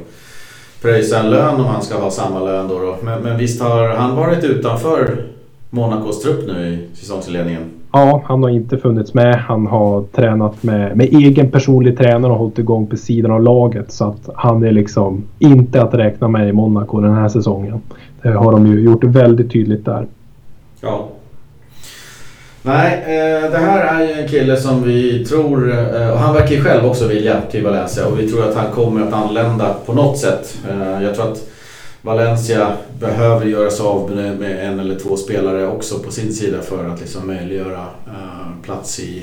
[0.82, 2.78] pröjsa en lön om han ska ha samma lön då.
[2.78, 2.96] då.
[3.02, 5.16] Men, men visst har han varit utanför
[5.70, 7.62] Monacos trupp nu i säsongsinledningen?
[7.92, 9.36] Ja, han har inte funnits med.
[9.36, 13.92] Han har tränat med, med egen personlig tränare och hållit igång på sidan av laget.
[13.92, 17.80] Så att han är liksom inte att räkna med i Monaco den här säsongen.
[18.22, 20.06] Det har de ju gjort väldigt tydligt där.
[20.80, 21.08] Ja,
[22.68, 26.54] Nej, eh, det här är ju en kille som vi tror, eh, och han verkar
[26.54, 29.92] ju själv också vilja till Valencia och vi tror att han kommer att anlända på
[29.92, 30.58] något sätt.
[30.70, 31.48] Eh, jag tror att
[32.02, 36.88] Valencia behöver göra sig av med en eller två spelare också på sin sida för
[36.88, 39.22] att liksom möjliggöra eh, plats i,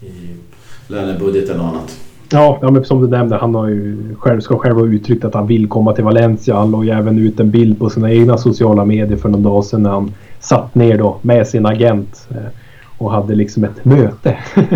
[0.00, 0.36] i
[0.88, 1.96] lönebudgeten och annat.
[2.30, 5.34] Ja, ja men som du nämnde, han har ju själv, ska själv ha uttryckt att
[5.34, 6.54] han vill komma till Valencia.
[6.54, 9.64] Han la ju även ut en bild på sina egna sociala medier för någon dag
[9.64, 12.36] sedan när han satt ner då med sin agent eh,
[12.98, 14.38] och hade liksom ett möte.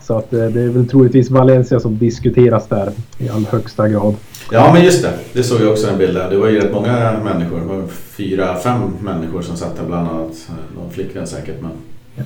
[0.00, 4.14] Så att eh, det är väl troligtvis Valencia som diskuteras där i all högsta grad.
[4.52, 6.30] Ja men just det, det såg jag också en bild där.
[6.30, 7.60] Det var ju rätt många människor.
[7.60, 10.48] Det var fyra, fem människor som satt där bland annat.
[10.48, 11.62] Eh, någon flickvän säkert.
[11.62, 11.70] Men...
[12.16, 12.22] Ja.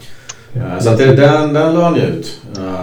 [0.56, 2.40] Ja, så att det, den, den la han ju ut.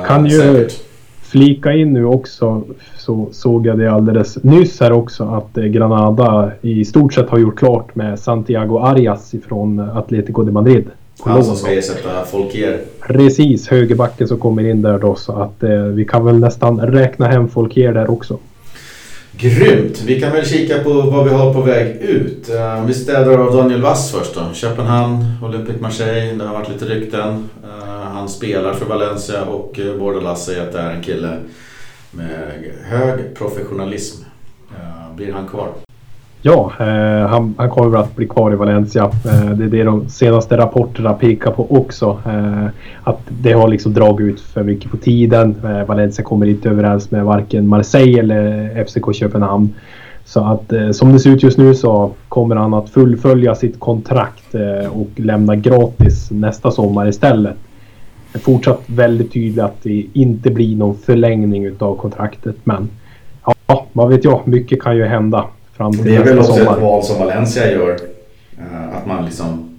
[0.08, 0.74] Kan ju säkert.
[1.22, 2.64] flika in nu också
[2.98, 7.60] så såg jag det alldeles nyss här också att Granada i stort sett har gjort
[7.60, 10.90] klart med Santiago Arias ifrån Atletico de Madrid.
[11.30, 12.82] Han som ska ersätta Folkier.
[13.08, 15.16] Precis, högerbacken som kommer in där då.
[15.16, 18.40] Så att eh, vi kan väl nästan räkna hem Folkier där också.
[19.38, 20.02] Grymt!
[20.02, 22.50] Vi kan väl kika på vad vi har på väg ut.
[22.50, 24.42] Uh, vi städar av Daniel Wass först då.
[24.54, 27.50] Köpenhamn, Olympic Marseille, det har varit lite rykten.
[27.64, 31.38] Uh, han spelar för Valencia och uh, Bordalas säger att det är en kille
[32.12, 32.30] med
[32.84, 34.24] hög professionalism.
[35.16, 35.70] Blir han kvar?
[36.44, 39.04] Ja, eh, han, han kommer att bli kvar i Valencia.
[39.04, 42.20] Eh, det är det de senaste rapporterna pekar på också.
[42.26, 42.66] Eh,
[43.04, 45.56] att det har liksom dragit ut för mycket på tiden.
[45.64, 49.74] Eh, Valencia kommer inte överens med varken Marseille eller FCK Köpenhamn.
[50.26, 53.80] Så att eh, som det ser ut just nu så kommer han att fullfölja sitt
[53.80, 57.56] kontrakt eh, och lämna gratis nästa sommar istället.
[58.32, 62.90] Det är fortsatt väldigt tydligt att det inte blir någon förlängning utav kontraktet men
[63.68, 65.46] ja, vad vet jag, mycket kan ju hända
[65.82, 66.74] fram till Det är väl också sommar.
[66.74, 67.90] ett val som Valencia gör.
[67.90, 69.70] Uh, att man liksom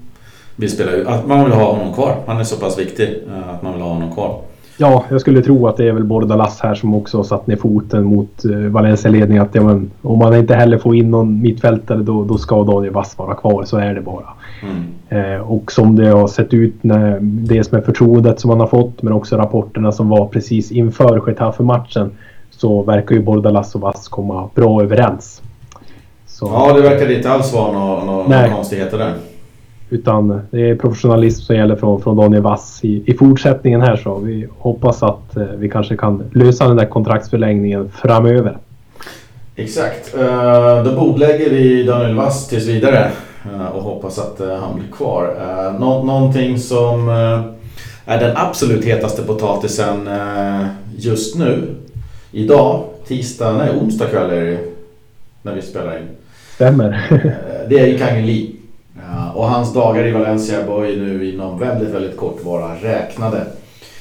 [0.56, 2.16] vill spela att man vill ha honom kvar.
[2.26, 4.40] Han är så pass viktig uh, att man vill ha honom kvar.
[4.76, 8.04] Ja, jag skulle tro att det är väl Bordalas här som också satt ner foten
[8.04, 9.38] mot uh, Valencia-ledning.
[9.38, 12.92] Att ja, men, om man inte heller får in någon mittfältare då, då ska Daniel
[12.92, 13.64] Wass vara kvar.
[13.64, 14.26] Så är det bara.
[14.62, 15.42] Mm.
[15.42, 19.12] och som det har sett ut, när, dels med förtroendet som man har fått men
[19.12, 22.10] också rapporterna som var precis inför Getafe-matchen
[22.50, 25.42] så verkar ju Bordalas och Vass komma bra överens.
[26.42, 29.14] Så, ja, det verkar inte alls vara några nå, nå konstigheter där.
[29.90, 34.18] Utan det är professionalism som gäller från, från Daniel Wass i, i fortsättningen här så
[34.18, 38.58] vi hoppas att eh, vi kanske kan lösa den där kontraktsförlängningen framöver.
[39.56, 40.14] Exakt.
[40.14, 43.10] Uh, då bordlägger vi Daniel Wass tills vidare
[43.54, 45.34] uh, och hoppas att uh, han blir kvar.
[45.78, 47.08] Nå någonting som
[48.04, 50.08] är den absolut hetaste potatisen
[50.96, 51.74] just nu.
[52.32, 54.58] Idag, tisdag, nej onsdag kväll är det
[55.42, 56.08] när vi spelar in.
[56.62, 57.08] Stämmer.
[57.10, 61.58] Eh, det är ju Kang eh, Och hans dagar i Valencia bör ju nu inom
[61.58, 63.46] väldigt, väldigt kort vara räknade.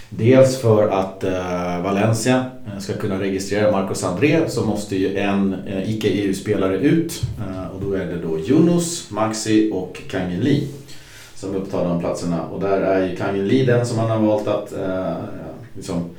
[0.09, 2.45] Dels för att eh, Valencia
[2.79, 7.21] ska kunna registrera Marcos André så måste ju en icke-EU-spelare ut.
[7.73, 10.67] Och då är det då Yunus, Maxi och Kang Lee
[11.35, 12.41] som upptar de platserna.
[12.41, 14.73] Och där är ju Kang Lee den som han har valt att
[15.75, 16.09] liksom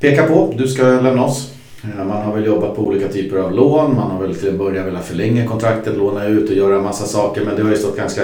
[0.00, 0.54] peka på.
[0.58, 1.52] Du ska lämna oss.
[1.84, 3.96] Eh, man har väl jobbat på olika typer av lån.
[3.96, 7.06] Man har väl till en början velat förlänga kontraktet, låna ut och göra en massa
[7.06, 7.44] saker.
[7.44, 8.22] Men det har ju stått ganska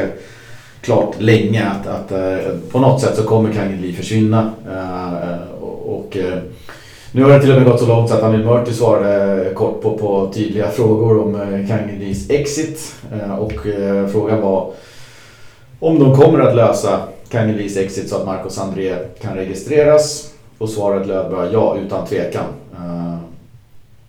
[0.80, 4.52] klart länge att, att eh, på något sätt så kommer Kangeli försvinna.
[4.70, 6.16] Eh, och,
[7.12, 9.82] nu har det till och med gått så långt så att Anil Murti svarade kort
[9.82, 11.32] på, på tydliga frågor om
[11.68, 12.94] Kangelis exit.
[13.38, 13.52] Och
[14.12, 14.72] frågan var
[15.80, 20.32] om de kommer att lösa Kangelis exit så att Marcos André kan registreras.
[20.58, 22.44] Och svaret löd bara ja, utan tvekan.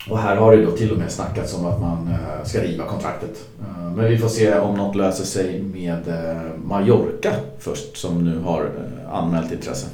[0.08, 2.86] Och här har det då till och med snackats om att man eh, ska riva
[2.86, 3.50] kontraktet.
[3.62, 8.40] Eh, men vi får se om något löser sig med eh, Mallorca först som nu
[8.40, 8.70] har
[9.12, 9.88] anmält intresse.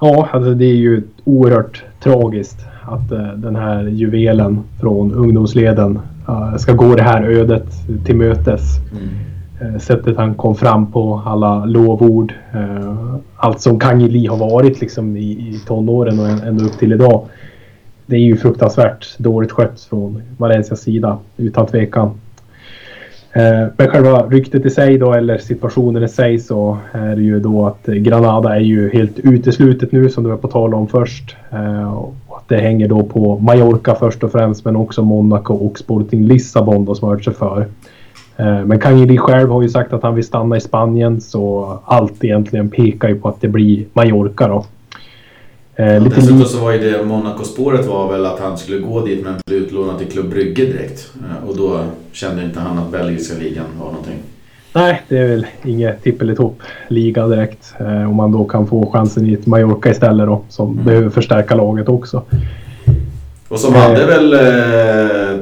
[0.00, 6.00] Ja, alltså det är ju oerhört tragiskt att den här juvelen från ungdomsleden
[6.58, 7.66] ska gå det här ödet
[8.04, 8.62] till mötes.
[9.60, 9.80] Mm.
[9.80, 12.34] Sättet han kom fram på, alla lovord.
[13.36, 17.26] Allt som Kang Li har varit liksom i tonåren och ända upp till idag
[18.06, 22.10] det är ju fruktansvärt dåligt skött från Valencias sida utan tvekan.
[23.32, 27.40] Eh, men själva ryktet i sig då eller situationen i sig så är det ju
[27.40, 31.36] då att Granada är ju helt uteslutet nu som du var på tal om först.
[31.50, 35.78] Eh, och att det hänger då på Mallorca först och främst men också Monaco och
[35.78, 37.66] Sporting Lissabon då som har hört sig för.
[38.36, 42.24] Eh, men Kangeli själv har ju sagt att han vill stanna i Spanien så allt
[42.24, 44.64] egentligen pekar ju på att det blir Mallorca då.
[45.76, 49.24] Eh, lite Dessutom så var ju det Monaco-spåret var väl att han skulle gå dit
[49.24, 51.10] men bli utlånad till Klubb Brygge direkt.
[51.14, 51.80] Eh, och då
[52.12, 54.18] kände inte han att belgiska ligan var någonting.
[54.72, 57.74] Nej, det är väl inget tippelitopp-liga direkt.
[57.78, 60.84] Eh, om man då kan få chansen i ett Mallorca istället då som mm.
[60.84, 62.22] behöver förstärka laget också.
[63.48, 64.38] Och som eh, hade väl eh,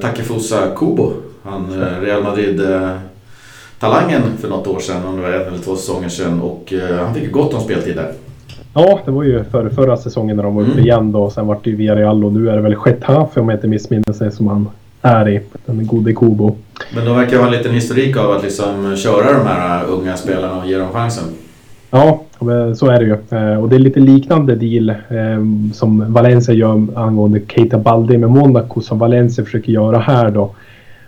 [0.01, 5.47] Takefusa Kubo, han eh, Real Madrid-talangen eh, för något år sedan, om det var en
[5.47, 6.41] eller två säsonger sedan.
[6.41, 8.13] Och eh, han fick gott om speltid där.
[8.75, 10.85] Ja, det var ju för, förra säsongen när de var uppe mm.
[10.85, 11.31] igen då.
[11.31, 14.13] Sen vart det ju Villarreal och nu är det väl Getafe om jag inte missminner
[14.13, 14.69] sig som han
[15.03, 15.41] är i.
[15.67, 16.57] Den gode Kubo.
[16.95, 20.63] Men de verkar ha en liten historik av att liksom köra de här unga spelarna
[20.63, 21.25] och ge dem chansen.
[21.91, 22.23] Ja,
[22.77, 23.39] så är det ju.
[23.39, 24.97] Eh, och det är lite liknande deal eh,
[25.73, 30.55] som Valencia gör angående Keita Baldi med Monaco som Valencia försöker göra här då.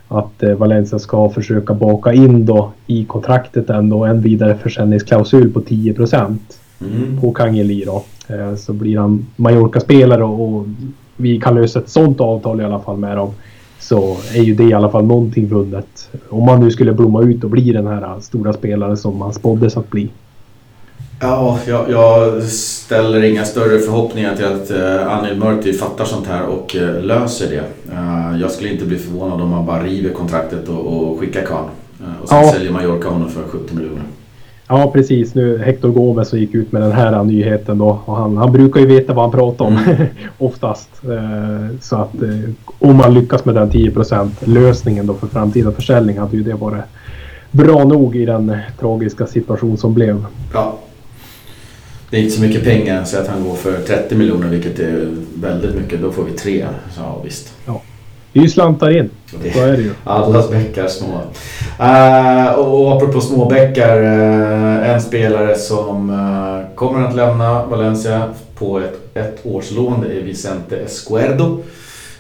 [0.08, 5.94] Att eh, Valencia ska försöka baka in då i kontraktet ändå en vidareförsäljningsklausul på 10
[5.94, 7.20] procent mm.
[7.20, 8.04] på Kangeli då.
[8.28, 10.66] Eh, så blir han Mallorca-spelare och
[11.16, 13.30] vi kan lösa ett sånt avtal i alla fall med dem.
[13.78, 16.10] Så är ju det i alla fall någonting vunnet.
[16.28, 19.76] Om man nu skulle blomma ut och bli den här stora spelaren som man spåddes
[19.76, 20.10] att bli.
[21.20, 26.46] Ja, jag, jag, ställer inga större förhoppningar till att uh, Anil Murti fattar sånt här
[26.46, 27.92] och uh, löser det.
[27.92, 31.68] Uh, jag skulle inte bli förvånad om man bara river kontraktet och, och skickar Kahn.
[32.00, 32.52] Uh, och sen ja.
[32.52, 34.02] säljer Mallorca honom för 70 miljoner.
[34.68, 38.00] Ja precis, nu Hector Gomes gick ut med den här nyheten då.
[38.04, 40.06] Och han, han brukar ju veta vad han pratar om mm.
[40.38, 40.90] oftast.
[41.80, 42.14] så att
[42.78, 46.84] om man lyckas med den 10% lösningen då för framtida försäljning hade ju det varit
[47.50, 50.24] bra nog i den tragiska situation som blev.
[50.52, 50.78] Ja,
[52.10, 55.08] det är inte så mycket pengar så att han går för 30 miljoner vilket är
[55.34, 56.00] väldigt mycket.
[56.00, 56.66] Då får vi tre.
[56.90, 57.54] Så ja, visst.
[57.66, 57.82] Ja.
[58.37, 59.11] Det är ju slantar in.
[59.55, 59.93] Så är det ju.
[60.05, 61.20] Allas bäckar små.
[61.80, 64.03] Uh, och apropå småbäckar.
[64.03, 68.22] Uh, en spelare som uh, kommer att lämna Valencia
[68.59, 70.05] på ett, ett årslån.
[70.09, 71.62] Det är Vicente Escuerdo.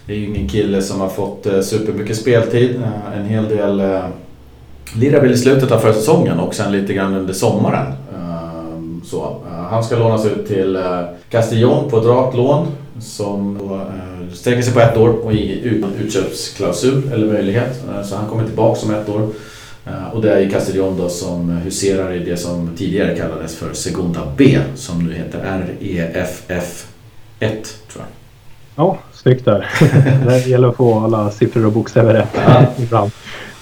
[0.06, 2.82] Det är ju ingen kille som har fått uh, supermycket speltid.
[3.16, 4.04] en hel del uh,
[4.94, 7.92] lirade väl i slutet av förra säsongen och sen lite grann under sommaren.
[9.04, 9.36] Så,
[9.70, 11.00] han ska lånas ut till eh,
[11.30, 12.66] Castillon på ett rakt lån
[13.00, 13.80] som då,
[14.32, 17.84] sträcker sig på ett år och utan utköpsklausul eller möjlighet.
[17.88, 19.28] Eh, så han kommer tillbaka om ett år.
[20.12, 24.20] Och det är ju Castillon då som huserar i det som tidigare kallades för Segunda
[24.36, 26.86] B som nu heter REFF
[27.38, 27.52] 1
[27.92, 28.06] tror jag.
[28.84, 29.66] Ja, snyggt där.
[30.26, 33.10] det gäller att få alla siffror och bokstäver rätt ibland.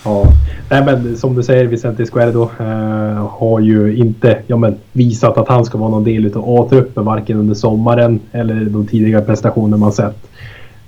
[0.05, 0.27] Ja.
[0.71, 5.49] Nej men som du säger Vicente Squerdo eh, har ju inte ja, men, visat att
[5.49, 9.93] han ska vara någon del av A-truppen varken under sommaren eller de tidigare prestationer man
[9.93, 10.17] sett.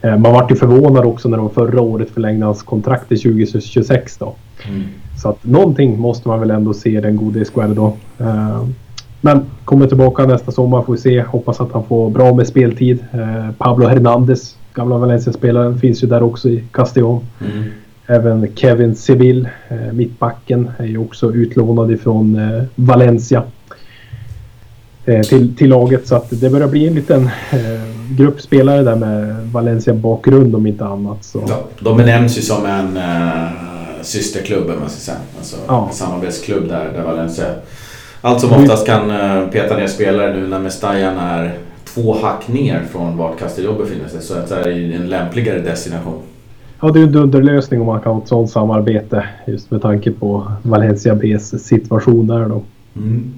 [0.03, 4.19] Eh, man vart ju förvånad också när de förra året förlängde hans kontrakt till 2026
[4.19, 4.35] då.
[4.69, 4.83] Mm.
[5.23, 7.93] Så att någonting måste man väl ändå se den gode Squerdo.
[8.19, 8.65] Eh,
[9.21, 11.23] men kommer tillbaka nästa sommar får vi se.
[11.23, 13.05] Hoppas att han får bra med speltid.
[13.13, 17.21] Eh, Pablo Hernandez, gamla Valencia-spelaren, finns ju där också i Castillon.
[17.41, 17.65] Mm.
[18.07, 23.43] Även Kevin Seville, eh, mittbacken, är ju också utlånad ifrån eh, Valencia
[25.05, 26.09] eh, till, till laget.
[26.09, 27.31] Så att det börjar bli en liten
[28.11, 31.25] grupp spelare där med Valencia-bakgrund om inte annat.
[31.25, 31.43] Så.
[31.49, 33.49] Ja, de benämns ju som en uh,
[34.03, 35.19] systerklubb, man ska säga.
[35.39, 35.89] Alltså ja.
[35.89, 37.47] en samarbetsklubb där, där Valencia
[38.21, 42.83] allt som oftast kan uh, peta ner spelare nu när Mestajan är två hack ner
[42.93, 44.23] från vart Castelló befinner sig.
[44.23, 46.23] Så att det är en lämpligare destination.
[46.81, 50.13] Ja, det är en dunderlösning om man kan ha ett sådant samarbete just med tanke
[50.13, 52.63] på Valencia Bs situation där då.
[52.97, 53.33] Mm.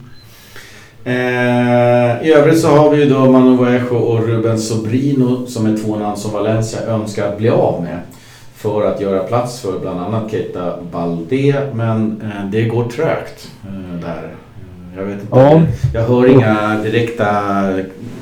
[1.04, 5.76] Eh, I övrigt så har vi ju då Manu Vallejo och Ruben Sobrino som är
[5.76, 7.98] två namn som Valencia önskar bli av med.
[8.54, 14.00] För att göra plats för bland annat Keita Balde men eh, det går trögt eh,
[14.00, 14.34] där.
[14.96, 15.26] Jag vet inte.
[15.30, 15.62] Ja.
[15.94, 17.26] Jag hör inga direkta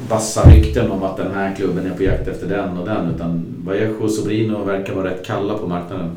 [0.09, 3.15] vassa rykten om att den här klubben är på jakt efter den och den.
[3.15, 6.11] Utan Vallejo och Sobrino verkar vara rätt kalla på marknaden.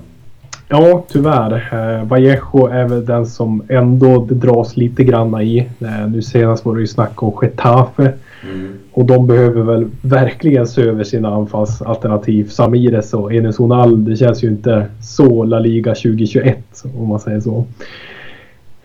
[0.68, 1.54] Ja, tyvärr.
[1.72, 5.60] Eh, Vallejo är väl den som ändå det dras lite granna i.
[5.80, 8.14] Eh, nu senast var det ju snack om Getafe.
[8.44, 8.74] Mm.
[8.92, 12.50] Och de behöver väl verkligen se över sina anfallsalternativ.
[12.50, 17.40] Samires och Enes Onal, det känns ju inte så La Liga 2021 om man säger
[17.40, 17.66] så.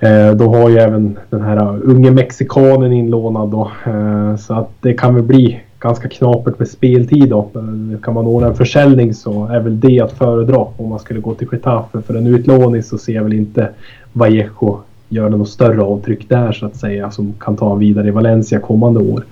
[0.05, 3.71] Eh, då har ju även den här unge mexikanen inlånad då.
[3.87, 7.51] Eh, så att det kan väl bli ganska knapert med speltid då.
[7.55, 11.21] Eh, kan man ordna en försäljning så är väl det att föredra om man skulle
[11.21, 12.03] gå till Getafe.
[12.03, 13.69] För en utlåning så ser jag väl inte
[14.13, 18.61] Vallejo göra något större avtryck där så att säga som kan ta vidare i Valencia
[18.61, 19.25] kommande år.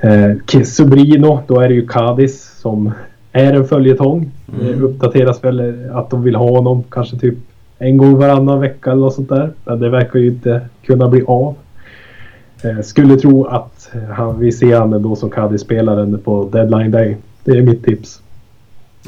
[0.00, 2.92] Eh, Sobrino, då är det ju Cadiz som
[3.32, 4.30] är en följetong.
[4.60, 4.66] Mm.
[4.66, 7.38] Det uppdateras väl att de vill ha honom kanske typ
[7.78, 9.52] en gång varannan vecka eller något sånt där.
[9.64, 11.54] Men det verkar ju inte kunna bli av.
[12.64, 17.16] Eh, skulle tro att eh, han, vi ser honom då som Cadiz-spelaren på deadline day.
[17.44, 18.20] Det är mitt tips.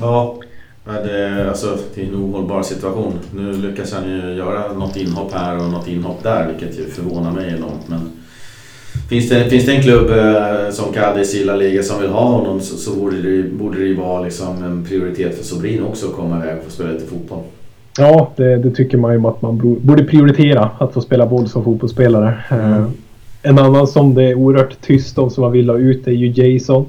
[0.01, 0.37] Ja,
[0.85, 3.13] det, eh, alltså, det är en ohållbar situation.
[3.35, 7.33] Nu lyckas han ju göra något inhopp här och något inhopp där vilket ju förvånar
[7.33, 7.89] mig enormt.
[7.89, 8.01] Men
[9.09, 12.25] finns det, finns det en klubb eh, som Cadiz i La Liga som vill ha
[12.25, 16.07] honom så, så borde, det, borde det ju vara liksom en prioritet för Sobrin också
[16.07, 17.43] att komma iväg och få spela lite fotboll.
[17.99, 20.71] Ja, det, det, tycker man ju att man borde prioritera.
[20.79, 22.35] Att få spela boll som fotbollsspelare.
[22.51, 22.73] Mm.
[22.73, 22.89] Uh,
[23.43, 26.27] en annan som det är oerhört tyst om som man vill ha ut är ju
[26.27, 26.87] Jason.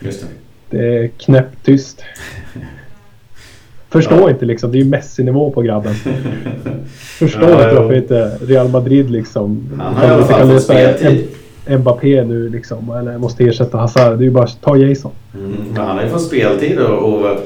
[0.00, 0.78] Just det.
[0.78, 2.04] Det är knäpptyst.
[3.90, 4.30] Förstår ja.
[4.30, 4.72] inte liksom.
[4.72, 5.94] Det är ju Messi-nivå på grabben.
[7.18, 9.80] Förstår ja, inte varför inte Real Madrid liksom.
[9.80, 11.28] Han har i alla fall fått speltid.
[11.68, 12.90] Mbappé nu liksom.
[12.90, 14.18] Eller måste ersätta Hazard.
[14.18, 15.12] Det är ju bara ta Jason.
[15.34, 17.38] Mm, han har ju fått speltid och, och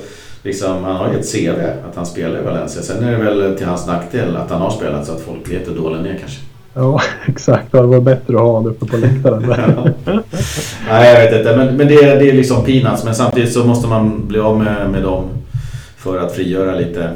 [0.49, 2.83] liksom, han har ju ett CV att han spelar i Valencia.
[2.83, 5.69] Sen är det väl till hans nackdel att han har spelat så att folk vet
[5.69, 6.41] hur dålig är kanske.
[6.75, 7.73] Ja, exakt.
[7.73, 9.43] Det var bättre att ha honom uppe på läktaren.
[10.89, 11.57] Nej, jag vet inte.
[11.57, 13.05] Men, men det, är, det är liksom peanuts.
[13.05, 15.25] Men samtidigt så måste man bli av med, med dem
[15.97, 17.11] för att frigöra lite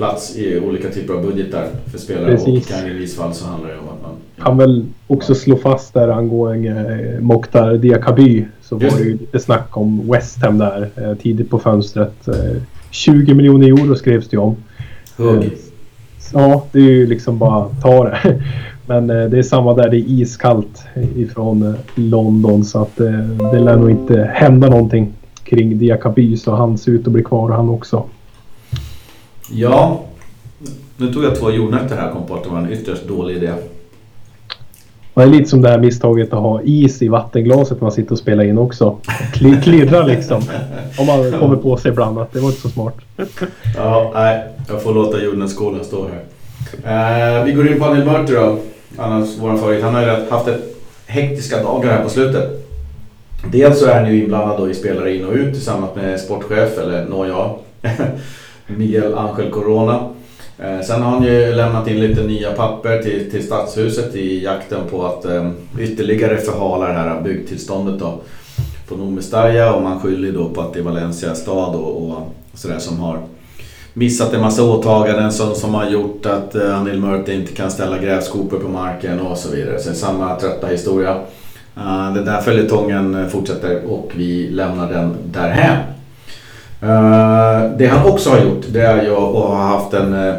[0.00, 2.30] plats i olika typer av budgetar för spelare.
[2.30, 2.70] Precis.
[2.70, 4.44] Och kan i viss fall så handlar det om att man...
[4.44, 6.68] Kan väl också slå fast där angående
[7.14, 11.14] eh, Mokhtar Diakaby så Just var det ju lite snack om West Ham där eh,
[11.14, 12.28] tidigt på fönstret.
[12.28, 14.56] Eh, 20 miljoner euro skrevs det ju om.
[15.16, 15.52] Hugg.
[16.32, 18.42] Ja, det är ju liksom bara ta det.
[18.86, 20.84] Men eh, det är samma där, det är iskallt
[21.16, 23.20] ifrån eh, London så att eh,
[23.52, 25.12] det lär nog inte hända någonting
[25.44, 28.04] kring Diakaby så han ser ut att bli kvar han också.
[29.52, 30.00] Ja,
[30.96, 33.52] nu tog jag två jordnötter här kom på att det var en ytterst dålig idé.
[35.14, 38.18] Det är lite som det här misstaget att ha is i vattenglaset man sitter och
[38.18, 38.96] spelar in också.
[39.34, 40.42] Kli- Klirrar liksom.
[40.98, 42.94] Om man kommer på sig ibland att det var inte så smart.
[43.76, 44.44] Ja, nej.
[44.68, 47.38] Jag får låta jordnötsskålen stå här.
[47.38, 48.58] Eh, vi går in på Anil Mörter då.
[48.98, 49.82] Annars vår favorit.
[49.84, 50.76] Han har ju haft ett
[51.06, 52.66] hektiska dagar här på slutet.
[53.52, 56.78] Dels så är han ju inblandad då i spelare in och ut tillsammans med sportchef,
[56.78, 57.50] eller nåja,
[58.76, 60.08] Miguel Angel Corona.
[60.58, 64.80] Eh, sen har han ju lämnat in lite nya papper till, till stadshuset i jakten
[64.90, 68.20] på att eh, ytterligare förhala det här byggtillståndet då
[68.88, 72.78] på Nomestaya och man skyller då på att det är Valencia stad och, och sådär
[72.78, 73.18] som har
[73.94, 77.98] missat en massa åtaganden som, som har gjort att eh, Anil Murti inte kan ställa
[77.98, 79.78] grävskopor på marken och så vidare.
[79.78, 81.16] Så det är samma trötta historia.
[81.76, 85.76] Uh, den där följetongen fortsätter och vi lämnar den därhän.
[86.82, 90.34] Eh, det han också har gjort det är ju att ha haft en eh,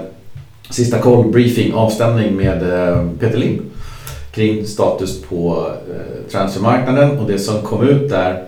[0.70, 3.62] sista koll briefing avstämning med eh, Peter Lim
[4.32, 5.72] kring status på
[6.32, 8.44] transfermarknaden och det som kom ut där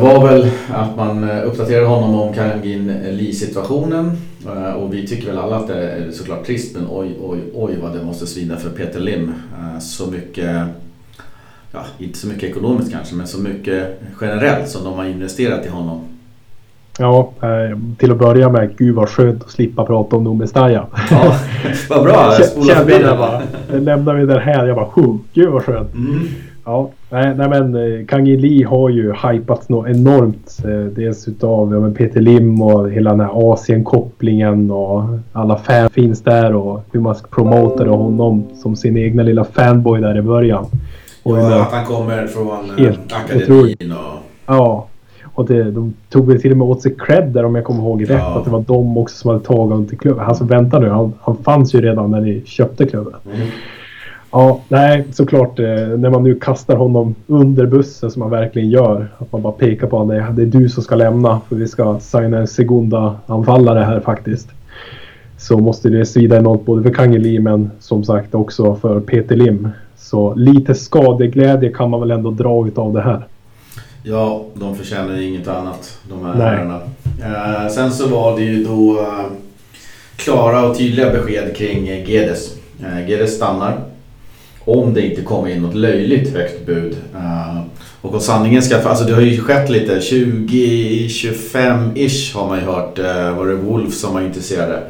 [0.00, 4.16] var väl att man uppdaterade honom om Kangin Lee-situationen.
[4.76, 7.92] Och vi tycker väl alla att det är såklart trist men oj, oj, oj vad
[7.92, 9.34] det måste svida för Peter Lim.
[9.80, 10.66] Så mycket,
[11.72, 15.68] ja inte så mycket ekonomiskt kanske men så mycket generellt som de har investerat i
[15.68, 16.00] honom.
[16.98, 20.86] Ja, eh, till att börja med, gud vad skönt att slippa prata om Nomestalla.
[21.10, 21.34] Ja,
[21.90, 22.32] vad bra!
[22.32, 23.42] Spola förbi det bara.
[23.70, 24.66] Det lämnar vi där här.
[24.66, 25.94] Jag bara, "Huh, gud vad skönt.
[25.94, 26.18] Mm.
[26.64, 30.58] Ja, nej, nej men eh, Kang In Lee har ju hypats något enormt.
[30.64, 35.02] Eh, dels utav ja, Peter Lim och hela den här Asien-kopplingen och
[35.32, 39.44] alla fans finns där och hur man ska promota det honom som sin egna lilla
[39.44, 40.66] fanboy där i början.
[41.22, 44.20] Och Ja, att han kommer från eh, Helt akademin och...
[44.46, 44.86] Ja.
[45.34, 47.82] Och det, de tog väl till och med åt sig cred där om jag kommer
[47.82, 48.10] ihåg rätt.
[48.10, 48.38] Ja.
[48.38, 50.24] Att det var de också som hade tagit honom till klubben.
[50.24, 53.14] Alltså vänta nu, han, han fanns ju redan när ni köpte klubben.
[53.34, 53.46] Mm.
[54.32, 59.08] Ja, nej såklart eh, när man nu kastar honom under bussen som man verkligen gör.
[59.18, 60.16] Att man bara pekar på honom.
[60.16, 64.00] Det, det är du som ska lämna för vi ska signa en segunda anfallare här
[64.00, 64.48] faktiskt.
[65.38, 69.68] Så måste det svida enormt både för Kangeli men som sagt också för Peter Lim.
[70.00, 73.26] Så lite skadeglädje kan man väl ändå dra utav det här.
[74.02, 76.80] Ja, de förtjänar ju inget annat, de här herrarna.
[77.22, 79.24] Eh, sen så var det ju då eh,
[80.16, 82.54] klara och tydliga besked kring eh, Gedes.
[82.82, 83.78] Eh, Gedes stannar.
[84.64, 86.96] Om det inte kommer in något löjligt högt bud.
[87.14, 87.60] Eh,
[88.02, 88.76] och om sanningen ska...
[88.76, 89.98] Alltså det har ju skett lite.
[89.98, 92.98] 20-25-ish har man ju hört.
[92.98, 94.82] Eh, var det Wolf som var intresserade.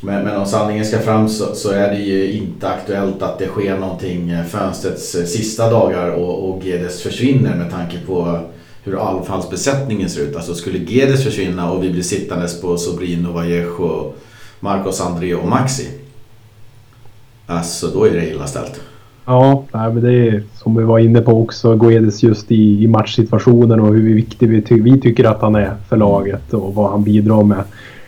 [0.00, 3.46] Men, men om sanningen ska fram så, så är det ju inte aktuellt att det
[3.46, 8.38] sker någonting eh, fönstrets eh, sista dagar och, och Gedes försvinner med tanke på
[8.84, 10.36] hur anfallsbesättningen ser ut.
[10.36, 14.12] Alltså skulle Gedes försvinna och vi blir sittandes på Sobrino, Vallejo,
[14.60, 15.88] Marcos André och Maxi.
[17.46, 18.80] Alltså då är det illa ställt.
[19.26, 21.76] Ja, nej, men det är som vi var inne på också.
[21.76, 25.74] Guedes just i, i matchsituationen och hur viktig vi, ty vi tycker att han är
[25.88, 27.64] för laget och vad han bidrar med.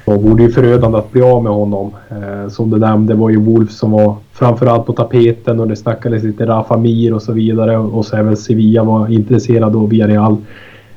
[0.06, 1.90] Och vore ju förödande att bli av med honom.
[2.10, 6.22] Eh, som du nämnde var ju Wolf som var framförallt på tapeten och det snackades
[6.22, 7.78] lite Rafa Mir och så vidare.
[7.78, 10.36] Och så även Sevilla var intresserad av Villarreal.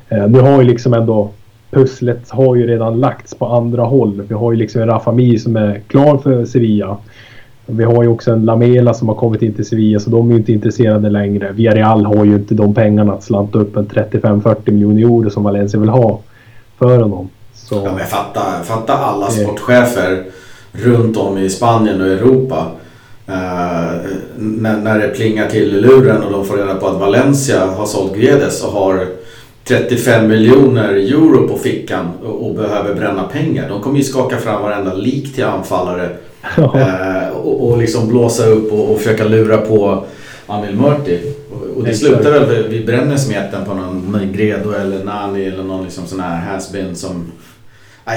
[0.10, 1.30] Eh, nu har ju liksom ändå
[1.72, 4.22] pusslet har ju redan lagts på andra håll.
[4.28, 6.98] Vi har ju liksom en Rafa Mir som är klar för Sevilla.
[7.66, 10.32] Vi har ju också en Lamela som har kommit in till Sevilla så de är
[10.34, 11.52] ju inte intresserade längre.
[11.52, 15.80] Villarreal har ju inte de pengarna att slanta upp en 35-40 miljoner euro som Valencia
[15.80, 16.20] vill ha
[16.78, 17.30] för honom.
[17.70, 20.24] Så, Ja, men fatta, fatta alla sportchefer
[20.72, 22.72] runt om i Spanien och Europa.
[23.28, 23.98] Eh,
[24.38, 27.86] när, när det plingar till i luren och de får reda på att Valencia har
[27.86, 29.08] sålt Guedes och har
[29.64, 33.70] 35 miljoner euro på fickan och, och behöver bränna pengar.
[33.70, 36.10] De kommer ju skaka fram varenda lik till anfallare
[36.58, 40.04] eh, och, och liksom blåsa upp och, och försöka lura på
[40.48, 41.34] Anil Murti.
[41.76, 46.08] Och, det slutar väl vid, bränner smeten på någon Negredo eller Nani eller någon liksom
[46.08, 47.32] sån här has-been som...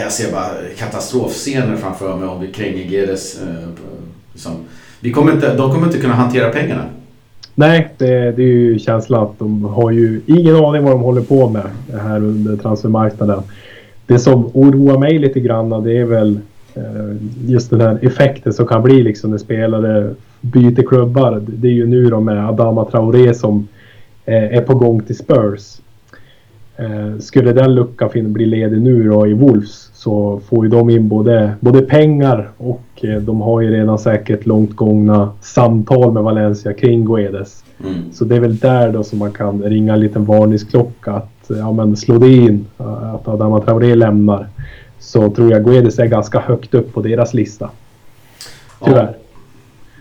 [0.00, 3.40] Jag ser bara katastrofscener framför mig om vi kränger GDS.
[3.42, 3.68] Eh,
[4.32, 4.52] liksom.
[5.00, 6.84] vi kommer inte, de kommer inte kunna hantera pengarna.
[7.54, 11.22] Nej, det, det är ju känslan att de har ju ingen aning vad de håller
[11.22, 11.64] på med
[12.02, 13.42] här under transfermarknaden.
[14.06, 16.40] det som oroar mig lite grann det är väl
[16.74, 17.16] eh,
[17.46, 21.42] just den här effekten som kan bli liksom när spelare byter klubbar.
[21.46, 23.68] Det är ju nu då med Adama Traoré som
[24.24, 25.80] eh, är på gång till Spurs.
[26.76, 31.08] Eh, skulle den luckan bli ledig nu då i Wolves så får ju de in
[31.08, 36.72] både, både pengar och eh, de har ju redan säkert långt gångna samtal med Valencia
[36.72, 37.64] kring Guedes.
[37.84, 38.12] Mm.
[38.12, 41.72] Så det är väl där då som man kan ringa en liten varningsklocka att ja,
[41.72, 44.46] men slå det in att Adama Traoré lämnar
[44.98, 47.70] så tror jag Guedes är ganska högt upp på deras lista.
[48.84, 49.02] Tyvärr.
[49.02, 49.14] Ja.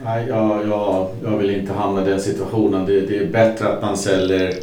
[0.05, 2.85] Nej, jag, jag, jag vill inte hamna i den situationen.
[2.85, 4.53] Det, det är bättre att man säljer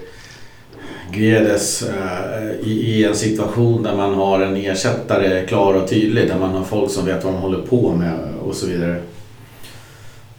[1.13, 6.29] Guedes eh, i, i, en situation där man har en ersättare klar och tydlig.
[6.29, 8.97] Där man har folk som vet vad de håller på med och så vidare.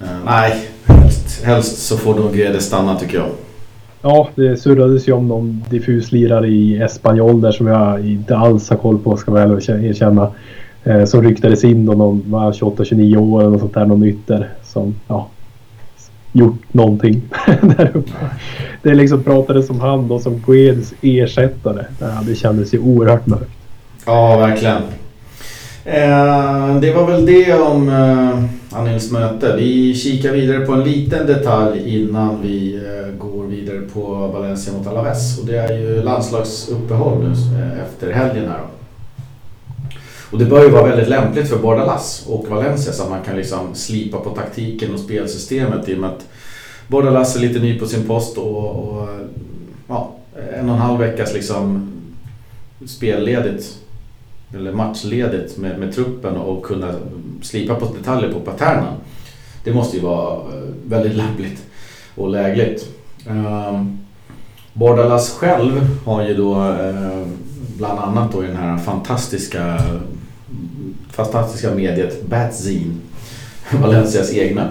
[0.02, 3.30] Eh, nej, helst, helst så får nog Guedes stanna tycker jag.
[4.02, 8.70] Ja, det surrades ju om någon diffus lirare i Espanyol där som jag inte alls
[8.70, 10.32] har koll på ska jag väl erkänna.
[10.84, 14.50] Eh, som ryktades in då någon var 28-29 år eller något sånt där, någon ytter
[14.64, 15.28] som ja,
[16.32, 17.22] gjort någonting
[17.62, 18.12] där uppe.
[18.84, 21.86] Det liksom pratades om han då som Guedes ersättare.
[22.28, 23.52] Det kändes ju oerhört mörkt.
[24.06, 24.82] Ja, verkligen.
[25.86, 29.56] Eh, det var väl det om eh, Anils möte.
[29.58, 34.88] Vi kikar vidare på en liten detalj innan vi eh, går vidare på Valencia mot
[34.88, 35.40] Alaves.
[35.40, 38.58] Och det är ju landslagsuppehåll nu eh, efter helgen här.
[38.58, 38.79] Då.
[40.32, 43.36] Och det bör ju vara väldigt lämpligt för Bordalas och Valencia så att man kan
[43.36, 46.26] liksom slipa på taktiken och spelsystemet i och med att
[46.88, 49.08] Bordalas är lite ny på sin post och, och
[49.88, 50.16] ja,
[50.54, 51.92] en och en halv veckas liksom
[52.86, 53.78] spelledigt
[54.54, 56.96] eller matchledigt med, med truppen och kunna
[57.42, 58.94] slipa på detaljer på paternen.
[59.64, 61.66] Det måste ju vara eh, väldigt lämpligt
[62.16, 62.88] och lägligt.
[63.28, 63.98] Ehm,
[64.74, 67.28] Bordalas själv har ju då eh,
[67.78, 69.80] bland annat då i den här fantastiska
[71.24, 72.94] fantastiska mediet Batzine,
[73.82, 74.70] Valencias egna.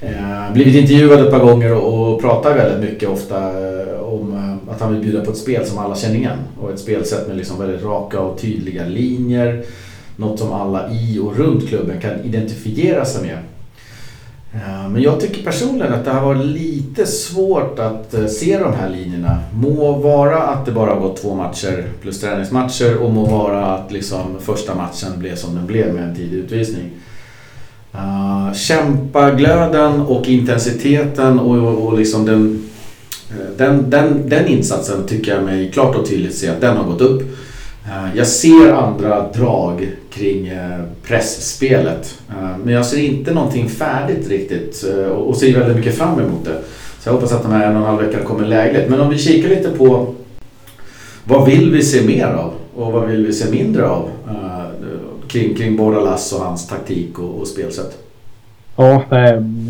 [0.00, 4.72] Eh, blivit intervjuad ett par gånger och, och pratar väldigt mycket ofta eh, om eh,
[4.74, 6.38] att han vill bjuda på ett spel som alla känner igen.
[6.60, 9.64] Och ett spelsätt med liksom väldigt raka och tydliga linjer.
[10.16, 13.38] Något som alla i och runt klubben kan identifiera sig med.
[14.90, 18.88] Men jag tycker personligen att det har varit lite svårt att eh, se de här
[18.88, 19.38] linjerna.
[19.52, 23.92] Må vara att det bara har gått två matcher plus träningsmatcher och må vara att
[23.92, 26.90] liksom första matchen blev som den blev med en tidig utvisning.
[27.94, 32.68] Uh, kämpaglöden och intensiteten och, och liksom den,
[33.30, 36.84] eh, den, den, den insatsen tycker jag mig klart och tydligt se att den har
[36.84, 37.22] gått upp.
[37.88, 42.18] Uh, jag ser andra drag kring eh, pressspelet.
[42.28, 46.44] Eh, men jag ser inte någonting färdigt riktigt eh, och ser väldigt mycket fram emot
[46.44, 46.58] det.
[47.00, 48.90] Så jag hoppas att de här en och en halv veckan kommer lägligt.
[48.90, 50.14] Men om vi kikar lite på
[51.24, 54.08] vad vill vi se mer av och vad vill vi se mindre av
[55.28, 57.98] kring, kring Bordalas och hans taktik och, och spelsätt?
[58.76, 59.02] Ja,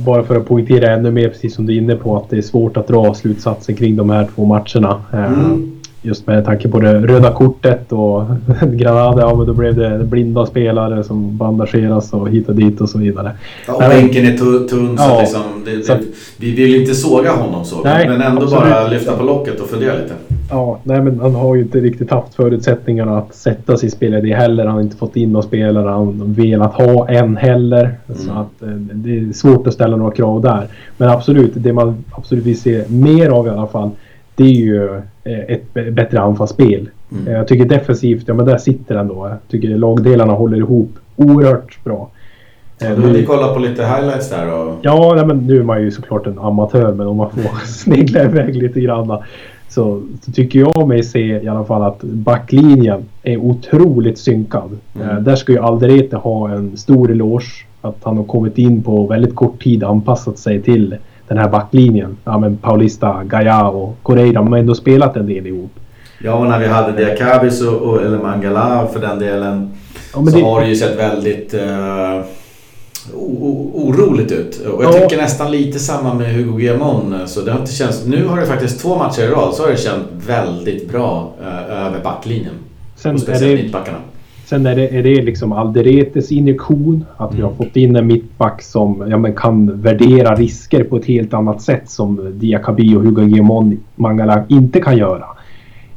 [0.06, 2.42] bara för att poängtera ännu mer, precis som du är inne på, att det är
[2.42, 5.02] svårt att dra slutsatser kring de här två matcherna.
[5.12, 8.24] Mm just med tanke på det röda kortet och
[8.72, 12.88] Granada, ja men då blev det blinda spelare som bandageras och hit och dit och
[12.88, 13.32] så vidare.
[13.66, 14.36] Ja, och bänken är
[14.68, 15.92] tunn så, ja, liksom, det, så
[16.36, 17.82] vi vill inte såga honom så.
[17.84, 18.64] Nej, men ändå absolut.
[18.64, 20.14] bara lyfta på locket och fundera lite.
[20.50, 24.34] Ja, nej men han har ju inte riktigt haft förutsättningarna att sätta sig i spelare
[24.34, 24.64] heller.
[24.64, 27.82] Han har inte fått in några spelare han velat ha än heller.
[27.82, 28.20] Mm.
[28.20, 30.66] Så att eh, det är svårt att ställa några krav där.
[30.96, 33.90] Men absolut, det man absolut vill se mer av i alla fall
[34.38, 36.90] det är ju eh, ett bättre anfallsspel.
[37.12, 37.28] Mm.
[37.28, 39.28] Eh, jag tycker defensivt, ja men där sitter den då.
[39.28, 42.10] Jag tycker lagdelarna håller ihop oerhört bra.
[42.78, 44.74] Ja, du vill kolla på lite highlights där och...
[44.82, 48.24] Ja, nej, men nu är man ju såklart en amatör men om man får snegla
[48.24, 49.22] iväg lite grann
[49.68, 54.78] så, så, tycker jag mig se i alla fall att backlinjen är otroligt synkad.
[54.94, 55.08] Mm.
[55.08, 57.64] Eh, där ska ju Alderete ha en stor eloge.
[57.80, 60.96] Att han har kommit in på väldigt kort tid anpassat sig till
[61.28, 62.16] den här backlinjen.
[62.24, 65.70] Ja, men Paulista, Gaia och Correira, de har ändå spelat en del ihop.
[66.24, 69.70] Ja, och när vi hade Diakabis och, och, eller Mangala för den delen
[70.14, 70.42] ja, så det...
[70.42, 72.24] har det ju sett väldigt uh,
[73.74, 74.66] oroligt ut.
[74.66, 75.00] Och jag ja.
[75.00, 77.14] tycker nästan lite samma med Hugo Guillamon.
[77.26, 79.70] Så det har inte känts, nu har det faktiskt två matcher i rad så har
[79.70, 82.54] det känts väldigt bra uh, över backlinjen.
[82.96, 83.78] Sen och speciellt det...
[84.48, 87.04] Sen är det, är det liksom Alderetes injektion.
[87.16, 87.56] Att vi har mm.
[87.56, 91.90] fått in en mittback som ja, men kan värdera risker på ett helt annat sätt
[91.90, 95.24] som Diakabi och Hugo Guillemon Mangala inte kan göra.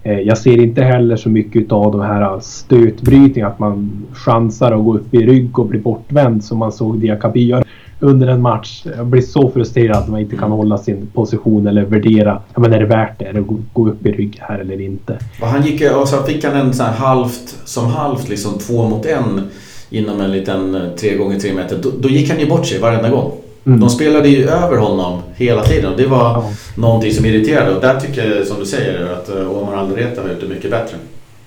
[0.03, 4.85] Eh, jag ser inte heller så mycket av de här stötbrytningarna, att man chansar och
[4.85, 7.63] går upp i rygg och blir bortvänd som man såg Diakabi göra.
[8.01, 8.83] Under en match.
[8.97, 12.41] Jag blir så frustrerad att man inte kan hålla sin position eller värdera.
[12.53, 13.25] Ja, men är det värt det?
[13.25, 15.19] Är det att gå upp i rygg här eller inte?
[15.41, 18.89] Och han gick och så fick han en sån här halvt, som halvt liksom två
[18.89, 19.41] mot en
[19.89, 21.77] inom en liten 3 gånger 3 meter.
[21.81, 23.31] Då, då, gick han ju bort sig varenda gång.
[23.65, 23.79] Mm.
[23.79, 26.51] De spelade ju över honom hela tiden och det var ja.
[26.75, 27.75] någonting som irriterade.
[27.75, 30.97] Och där tycker jag som du säger att eh, Omar Aldereta var ute mycket bättre.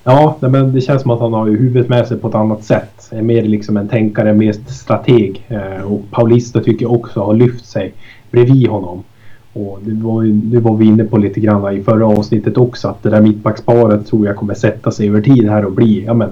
[0.04, 3.08] Ja, men det känns som att han har huvudet med sig på ett annat sätt.
[3.10, 5.46] Är mer liksom en tänkare, mer strateg.
[5.48, 7.92] Eh, och Paulista tycker jag också har lyft sig
[8.30, 9.02] bredvid honom.
[9.52, 13.02] Och det var, det var vi inne på lite grann i förra avsnittet också att
[13.02, 16.28] det där mittbacksparet tror jag kommer sätta sig över tid här och bli ja men,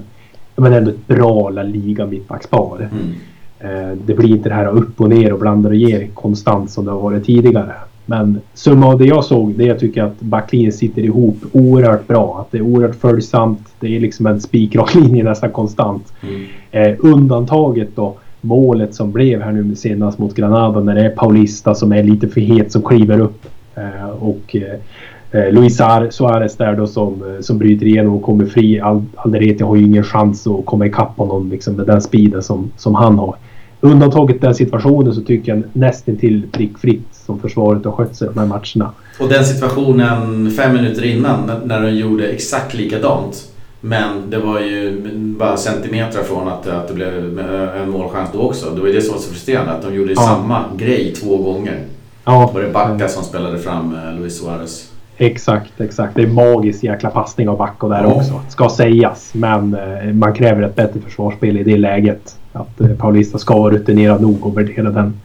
[0.57, 2.89] ja men ändå ett bra La Liga mittbackspar.
[2.93, 3.13] Mm.
[3.59, 6.85] Eh, det blir inte det här upp och ner och blandar och ger konstant som
[6.85, 7.75] det har varit tidigare.
[8.07, 12.39] Men summa av det jag såg, det jag tycker att backlinjen sitter ihop oerhört bra.
[12.41, 13.69] Att det är oerhört följsamt.
[13.81, 16.13] Det är liksom en spikrak linje nästan konstant.
[16.23, 16.45] Mm.
[16.71, 21.75] Eh, undantaget då målet som blev här nu senast mot Granada när det är Paulista
[21.75, 23.47] som är lite för het som kliver upp.
[23.75, 25.77] Eh, och eh, eh Luis
[26.11, 28.81] Suarez där då som, eh, som bryter igenom och kommer fri.
[29.15, 32.95] Alderete har ju ingen chans att komma ikapp honom liksom med den speeden som, som
[32.95, 33.37] han har.
[33.81, 38.47] Undantaget den situationen så tycker jag nästintill prickfritt som försvaret har skött sig de här
[38.47, 38.93] matcherna.
[39.21, 43.49] Och den situationen fem minuter innan när de gjorde exakt likadant.
[43.81, 47.39] Men det var ju bara centimeter från att, att det blev
[47.83, 48.71] en målchans då också.
[48.71, 50.21] Det var ju det som var så frustrerande att de gjorde ja.
[50.21, 51.81] samma grej två gånger.
[52.25, 52.51] Ja.
[52.55, 54.89] Var det Backa som spelade fram eh, Luis Suarez.
[55.17, 56.15] Exakt, exakt.
[56.17, 58.15] Det är magisk jäkla passning av Backo där ja.
[58.15, 58.41] också.
[58.49, 59.31] Ska sägas.
[59.35, 62.37] Men eh, man kräver ett bättre försvarsspel i det läget.
[62.53, 65.21] Att eh, Paulista ska vara rutinerad nog och värdera den,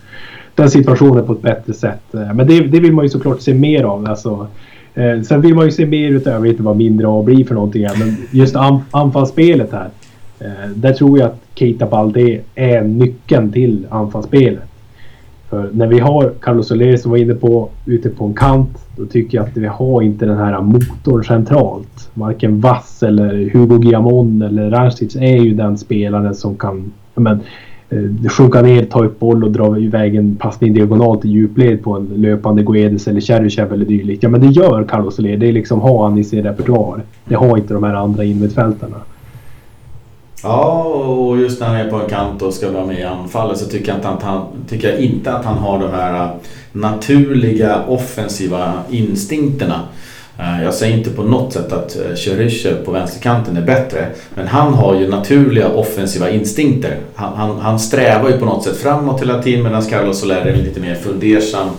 [0.57, 2.13] den situationen på ett bättre sätt.
[2.13, 4.05] Eh, men det, det vill man ju såklart se mer av.
[4.09, 4.47] Alltså,
[4.93, 7.45] eh, sen vill man ju se mer utav, jag vet inte vad mindre A blir
[7.45, 9.89] för någonting men just an, anfallsspelet här.
[10.39, 14.63] Eh, där tror jag att Keita Balde är nyckeln till anfallsspelet.
[15.49, 18.87] För när vi har Carlos Soler som var inne på ute på en kant.
[18.95, 22.09] Då tycker jag att vi har inte den här motorn centralt.
[22.13, 27.39] Varken Vass eller Hugo Guillamon eller Rancic är ju den spelaren som kan men,
[27.89, 31.93] Eh, sjunka ner, ta upp boll och dra iväg en passning diagonalt i djupled på
[31.93, 34.23] en löpande Guedes eller Cheryshev eller dylikt.
[34.23, 35.37] Ja men det gör Carlos Soler.
[35.37, 37.01] Det är liksom har han i sin repertoar.
[37.25, 38.97] Det har inte de här andra innermittfältarna.
[40.43, 43.57] Ja, och just när han är på en kant och ska vara med i anfallet
[43.57, 46.29] så tycker jag, inte att han, tycker jag inte att han har de här äh,
[46.71, 49.81] naturliga offensiva instinkterna.
[50.39, 54.07] Eh, jag säger inte på något sätt att Cheryshev eh, på vänsterkanten är bättre.
[54.35, 56.97] Men han har ju naturliga offensiva instinkter.
[57.15, 60.55] Han, han, han strävar ju på något sätt framåt hela tiden medan Carlos Soler är
[60.55, 61.69] lite mer fundersam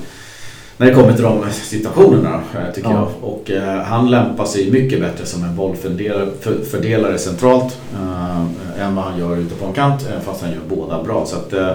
[0.79, 3.09] när det kommer till de situationerna eh, tycker ja.
[3.21, 3.31] jag.
[3.31, 9.19] Och eh, han lämpar sig mycket bättre som en bollfördelare centralt eh, än vad han
[9.19, 11.27] gör ute på en kant fast han gör båda bra.
[11.27, 11.73] Så att, eh,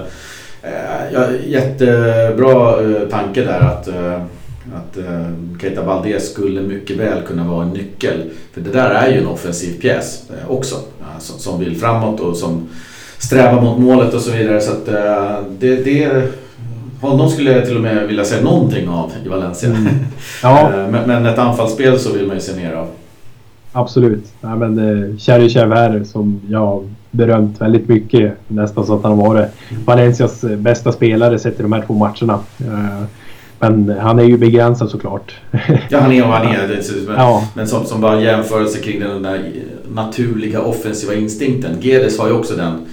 [1.45, 2.75] jättebra
[3.09, 3.87] tanke där att
[4.75, 5.27] att eh,
[5.61, 8.29] Keita Balde skulle mycket väl kunna vara en nyckel.
[8.53, 10.75] För det där är ju en offensiv pjäs eh, också.
[10.75, 12.69] Eh, som, vill framåt och som
[13.17, 14.61] strävar mot målet och så vidare.
[14.61, 16.31] Så att eh, det, det
[17.01, 19.69] honom skulle jag till och med vilja se någonting av i Valencia.
[19.69, 19.87] Mm.
[20.43, 20.73] Ja.
[20.73, 22.87] Eh, men, men, ett anfallsspel så vill man ju se mer av.
[23.71, 24.33] Absolut.
[24.41, 28.33] Ja, men eh, Cheryshev här som jag berömt väldigt mycket.
[28.47, 29.47] Nästan så att han har varit
[29.85, 32.39] Valencias bästa spelare sett i de här två matcherna.
[33.69, 35.35] Men han är ju begränsad såklart.
[35.89, 37.07] Ja, han är och han är.
[37.07, 37.47] Men, ja.
[37.55, 39.51] men som, som bara jämförelse kring den där
[39.93, 41.77] naturliga offensiva instinkten.
[41.81, 42.85] Gedes har ju också den.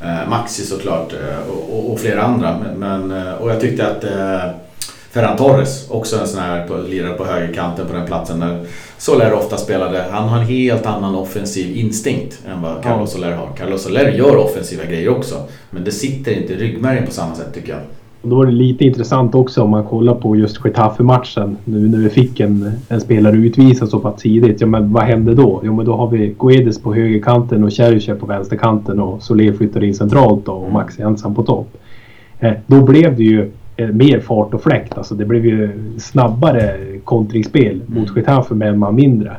[0.00, 2.56] Eh, Maxi såklart eh, och, och, flera andra.
[2.76, 4.04] Men, eh, och jag tyckte att
[5.10, 8.40] Ferran Torres, också en sån här på, lirare på högerkanten på den platsen.
[8.40, 8.66] Där
[8.98, 10.04] Soler ofta spelade.
[10.10, 13.48] Han har en helt annan offensiv instinkt än vad Carlos Soler har.
[13.58, 15.34] Carlos Soler gör offensiva grejer också.
[15.70, 17.80] Men det sitter inte i ryggmärgen på samma sätt tycker jag.
[18.28, 21.56] Och då var det lite intressant också om man kollar på just Getafe-matchen.
[21.64, 24.60] Nu när vi fick en, en spelare utvisad så pass tidigt.
[24.60, 25.60] Ja men vad hände då?
[25.64, 29.84] Jo men då har vi Guedes på högerkanten och Cheryshev på vänsterkanten och Soler flyttar
[29.84, 31.76] in centralt då och Max är ensam på topp.
[32.38, 34.98] Eh, då blev det ju eh, mer fart och fläkt.
[34.98, 39.36] Alltså det blev ju snabbare kontringsspel mot Getafe med en man mindre.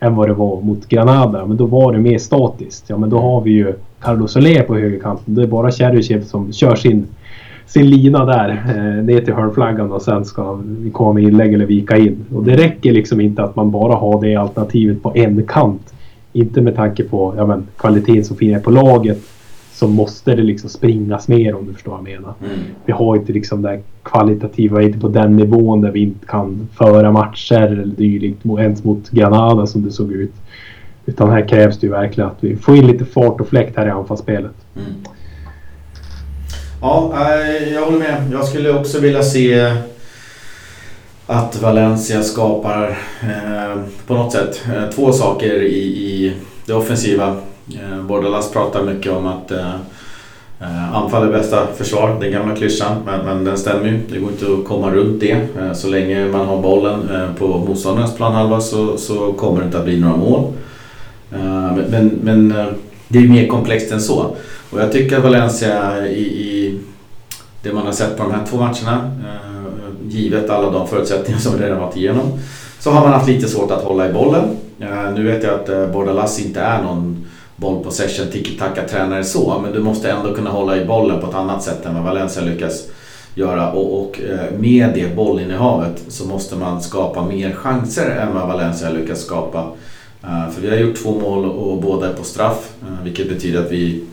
[0.00, 1.46] Än vad det var mot Granada.
[1.46, 2.84] Men då var det mer statiskt.
[2.88, 5.34] Ja men då har vi ju Carlos Soler på högerkanten.
[5.34, 7.06] Det är bara Cheryshev som kör sin
[7.68, 10.60] sin lina där eh, ner till hörnflaggan och sen ska
[10.92, 12.24] komma inlägg eller vika in.
[12.34, 15.94] Och det räcker liksom inte att man bara har det alternativet på en kant.
[16.32, 19.18] Inte med tanke på ja, men, kvaliteten som finns på laget
[19.72, 22.34] så måste det liksom springas mer om du förstår vad jag menar.
[22.40, 22.58] Mm.
[22.84, 27.12] Vi har inte liksom det kvalitativa, inte på den nivån där vi inte kan föra
[27.12, 30.34] matcher eller dylikt ens mot Granada som det såg ut.
[31.06, 33.86] Utan här krävs det ju verkligen att vi får in lite fart och fläkt här
[33.86, 34.54] i anfallsspelet.
[34.76, 34.92] Mm.
[36.80, 37.12] Ja,
[37.72, 38.30] jag håller med.
[38.32, 39.74] Jag skulle också vilja se
[41.26, 46.32] att Valencia skapar eh, på något sätt eh, två saker i, i
[46.66, 47.36] det offensiva.
[47.74, 49.74] Eh, Bordalas pratar mycket om att eh,
[50.60, 52.96] eh anfall är bästa försvar, den gamla klyschan.
[53.06, 54.00] Men, men den stämmer ju.
[54.08, 55.46] Det går inte att komma runt det.
[55.58, 59.78] Eh, så länge man har bollen eh, på motståndarens planhalva så, så kommer det inte
[59.78, 60.52] att bli några mål.
[61.90, 62.54] Men, men
[63.08, 64.36] det är mer komplext än så.
[64.70, 66.80] Och jag tycker att Valencia i, i
[67.62, 71.52] det man har sett på de här två matcherna, eh, givet alla de förutsättningar som
[71.56, 72.38] vi redan varit igenom,
[72.80, 74.56] så har man haft lite svårt att hålla i bollen.
[74.80, 79.72] Eh, nu vet jag att eh, Bordalas inte är någon bollpossession, tiki-taka tränare så, men
[79.72, 82.88] du måste ändå kunna hålla i bollen på ett annat sätt än vad Valencia lyckas
[83.34, 83.72] göra.
[83.72, 88.90] Och, och eh, med det bollinnehavet så måste man skapa mer chanser än vad Valencia
[88.90, 89.70] lyckas skapa.
[90.22, 93.60] Eh, för vi har gjort två mål och båda är på straff, eh, vilket betyder
[93.60, 94.04] att vi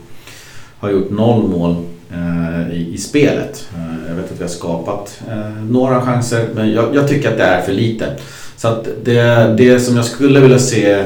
[0.86, 1.76] har gjort noll mål
[2.12, 3.70] eh, i, i, spelet.
[3.76, 7.38] Eh, jag vet att vi har skapat eh, några chanser men jag, jag, tycker att
[7.38, 8.14] det är för lite.
[8.58, 11.06] Så att det, det som jag skulle vilja se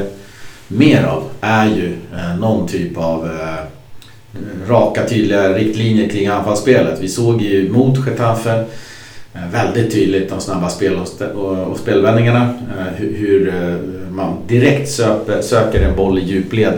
[0.68, 3.66] mer av är ju eh, någon typ av eh,
[4.70, 7.00] raka tydliga riktlinjer kring anfallsspelet.
[7.02, 8.66] Vi såg ju mot Getafe
[9.34, 11.00] eh, väldigt tydligt de snabba spel
[11.36, 12.54] och, spelvändningarna.
[12.96, 13.54] Hur,
[14.12, 16.78] man direkt söper, söker en boll i djupled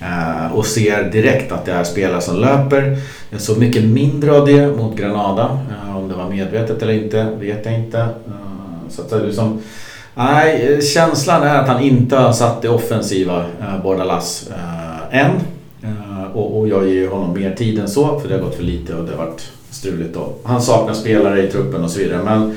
[0.00, 2.98] Eh, och ser direkt att det är spelare som löper.
[3.30, 5.58] Jag såg mycket mindre av det mot Granada.
[5.70, 7.98] Eh, om det var medvetet eller inte vet jag inte.
[7.98, 9.62] Eh, så att det liksom,
[10.14, 13.44] nej, känslan är att han inte har satt det offensiva
[13.82, 14.50] Bordalas
[15.10, 15.30] än.
[16.34, 19.04] Och, jag ger honom mer tid än så för det har gått för lite och
[19.04, 20.32] det har varit struligt då.
[20.44, 22.20] Han saknar spelare i truppen och så vidare.
[22.24, 22.56] Men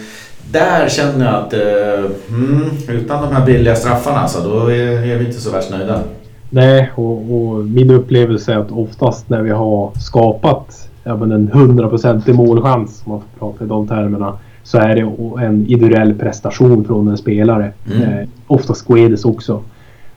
[0.51, 5.17] där känner jag att eh, hmm, utan de här billiga straffarna så då är, är
[5.17, 6.01] vi inte så värst nöjda.
[6.49, 11.47] Nej, och, och, min upplevelse är att oftast när vi har skapat ja, men en
[11.47, 15.01] hundraprocentig målchans, om man får prata i de termerna, så är det
[15.45, 17.71] en individuell prestation från en spelare.
[17.91, 18.01] Mm.
[18.01, 19.61] Eh, oftast Guedes också.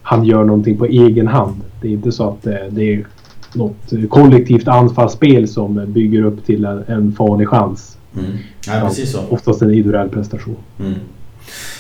[0.02, 1.60] Han gör någonting på egen hand.
[1.80, 3.06] Det är inte så att eh, det är
[3.54, 7.98] något kollektivt anfallsspel som bygger upp till en, en farlig chans.
[8.14, 8.30] Mm.
[8.66, 9.18] Ja, precis så.
[9.30, 10.56] Oftast en individuell prestation.
[10.80, 10.94] Mm.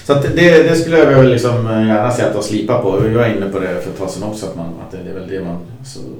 [0.04, 3.06] Så det, det, skulle jag väl liksom eh, gärna se att de slipar på.
[3.06, 4.46] Jag var inne på det för ett tag sedan också.
[4.46, 5.58] Att, man, att det, är väl det man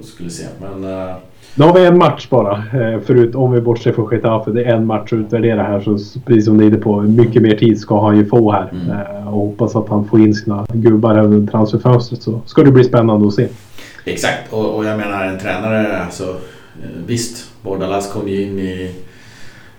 [0.02, 0.44] skulle se.
[0.60, 1.14] Men, uh...
[1.54, 2.56] Nu har vi en match bara.
[2.56, 4.50] Eh, förut om vi bortser från Getafe.
[4.50, 5.80] Det är en match att utvärdera här.
[5.80, 7.00] Så precis som ni är inne på.
[7.00, 8.72] Mycket mer tid ska han ju få här.
[8.72, 9.26] Mm.
[9.28, 12.22] Och hoppas att han får in sina gubbar under transferfönstret.
[12.22, 13.48] Så ska det bli spännande att se.
[14.04, 14.52] Exakt.
[14.52, 16.02] Och, och jag menar en tränare.
[16.02, 16.36] Alltså,
[17.06, 18.94] visst, Bordalas kom ju in i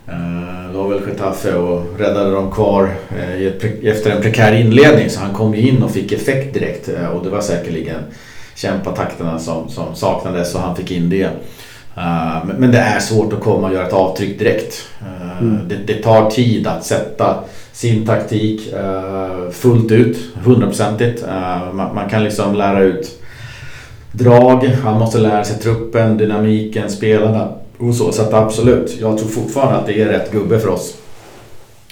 [0.09, 2.83] Uh, det var väl Getafe och räddade dem kvar
[3.17, 3.47] uh,
[3.83, 7.23] efter en prekär inledning så han kom ju in och fick effekt direkt uh, och
[7.23, 7.99] det var säkerligen
[8.55, 11.29] kämpatakterna som, som saknades och han fick in det.
[12.45, 14.87] Men, men det är svårt att komma och göra ett avtryck direkt.
[15.41, 15.67] Mm.
[15.67, 17.35] Det, det, tar tid att sätta
[17.71, 18.73] sin taktik
[19.51, 21.23] fullt ut, hundraprocentigt.
[21.73, 23.21] Man, man kan liksom lära ut
[24.11, 27.49] drag, han måste lära sig truppen, dynamiken, spelarna
[27.89, 30.97] och så, så att absolut, jag tror fortfarande att det är rätt gubbe för oss.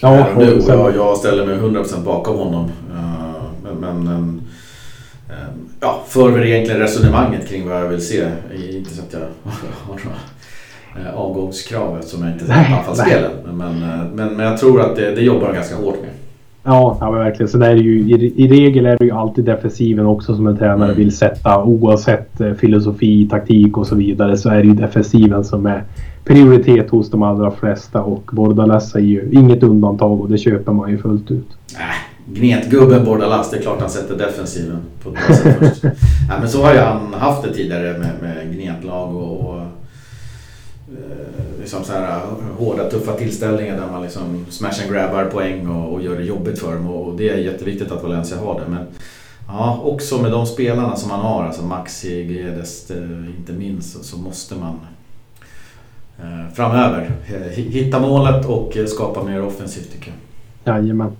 [0.01, 2.71] Ja, och nu, jag, jag ställer mig 100% bakom honom.
[2.95, 4.41] Uh, men, men um,
[5.79, 8.31] ja, för väl egentligen resonemanget kring vad jag vill se.
[8.69, 9.19] Inte så att jag
[9.87, 13.31] har några uh, avgångskrav eftersom jag inte ser anfallsspelen.
[13.45, 16.11] Men, men, men, men jag tror att det, det jobbar de ganska hårt med.
[16.63, 17.49] Ja, ja verkligen.
[17.49, 20.57] Så är det ju, i, i, regel är det ju alltid defensiven också som en
[20.57, 20.97] tränare mm.
[20.97, 21.63] vill sätta.
[21.63, 25.83] Oavsett eh, filosofi, taktik och så vidare så är det ju defensiven som är
[26.23, 28.01] prioritet hos de allra flesta.
[28.01, 31.47] Och Bordalas är ju inget undantag och det köper man ju fullt ut.
[31.73, 35.83] Äh, gnetgubben Bordalas, det är klart han sätter defensiven på ett bra sätt först.
[35.85, 35.91] äh,
[36.39, 39.61] men så har ju han haft det tidigare med, med gnetlag och, och
[41.61, 42.21] liksom så här,
[42.57, 46.59] hårda tuffa tillställningar där man liksom smash and grabbar poäng och, och gör det jobbigt
[46.59, 46.87] för dem.
[46.87, 48.67] Och, det är jätteviktigt att Valencia har det.
[48.67, 48.87] Men
[49.47, 52.97] ja, också med de spelarna som man har, alltså Maxi, Guedes eh,
[53.37, 54.79] inte minst, så, måste man
[56.19, 57.11] eh, framöver
[57.53, 60.13] hitta målet och skapa mer offensivt tycker
[60.63, 60.75] jag.
[60.75, 61.11] Jajamän.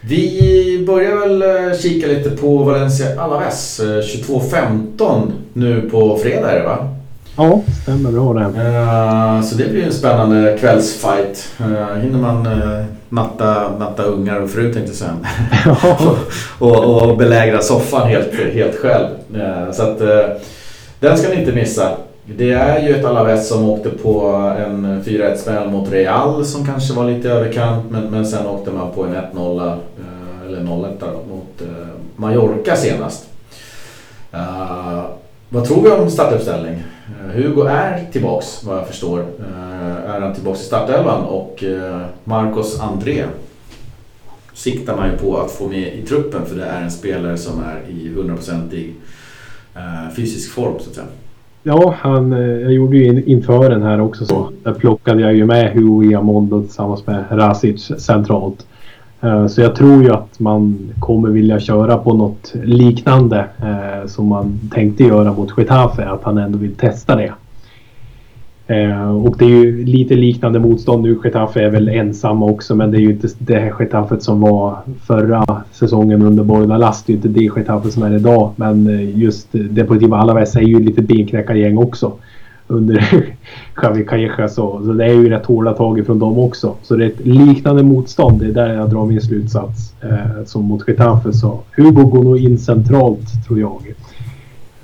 [0.00, 6.66] Vi börjar väl eh, kika lite på Valencia Alaves 22.15 nu på fredag är det
[6.66, 6.91] va?
[7.36, 8.40] Ja, stämmer bra det.
[8.40, 11.48] Uh, så det blir en spännande kvällsfight.
[11.60, 15.16] Uh, hinner man uh, natta, natta ungar och fru tänkte jag säga.
[16.58, 19.06] och, och belägra soffan helt, helt själv.
[19.34, 19.98] Uh, så att
[21.00, 21.90] den ska ni inte missa.
[22.36, 24.26] Det är ju ett Alaves som åkte på
[24.58, 27.84] en 4-1 smäll mot Real som kanske var lite överkant.
[27.90, 29.76] Men, men sen åkte man på en 1-0
[30.46, 30.90] eller 0-1
[31.30, 31.62] mot
[32.16, 33.24] Mallorca senast.
[35.48, 36.82] vad tror vi om startuppställning?
[37.20, 39.20] Eh, Hugo är tillbaks vad jag förstår.
[39.20, 43.24] Eh, är han tillbaks i startelvan och eh, Marcos André
[44.52, 47.62] siktar man ju på att få med i truppen för det är en spelare som
[47.62, 48.92] är i 100%
[50.16, 51.06] fysisk form så att säga.
[51.62, 54.52] Ja, han, jag gjorde ju inför den här också så.
[54.62, 58.66] Där plockade jag ju med Hugo Iamondo tillsammans med Rasic centralt.
[59.22, 64.26] Eh, så jag tror ju att man kommer vilja köra på något liknande eh, som
[64.26, 66.04] man tänkte göra mot Getafe.
[66.04, 67.32] Att han ändå vill testa det.
[68.66, 71.18] Eh, och det är ju lite liknande motstånd nu.
[71.24, 74.76] Getafe är väl ensamma också men det är ju inte det här Getafet som var
[75.06, 77.06] förra säsongen under Borna Last.
[77.06, 78.50] Det är ju inte det Getafe som är idag.
[78.56, 82.12] Men eh, just Deportivo Alaves är ju lite benknäckargäng också
[82.72, 83.26] under
[83.82, 86.74] Javi Calleja så, så det är ju rätt hårda tag ifrån dem också.
[86.82, 88.40] Så det är ett liknande motstånd.
[88.40, 91.32] Det är där jag drar min slutsats eh, som mot Getafe.
[91.32, 93.94] Så Hugo går nog in centralt tror jag.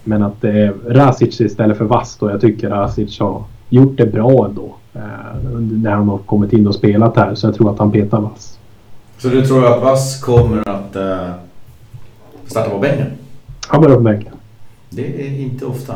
[0.04, 4.06] Men att det är Rasic istället för Vast och jag tycker Rasic har gjort det
[4.06, 4.74] bra ändå.
[4.94, 5.00] Eh,
[5.58, 8.58] när han har kommit in och spelat här så jag tror att han petar Vass.
[9.18, 11.30] Så du tror att Vass kommer att eh,
[12.46, 13.06] starta på bänken?
[13.68, 14.32] Han börjar på bänken.
[14.90, 15.94] Det är inte ofta.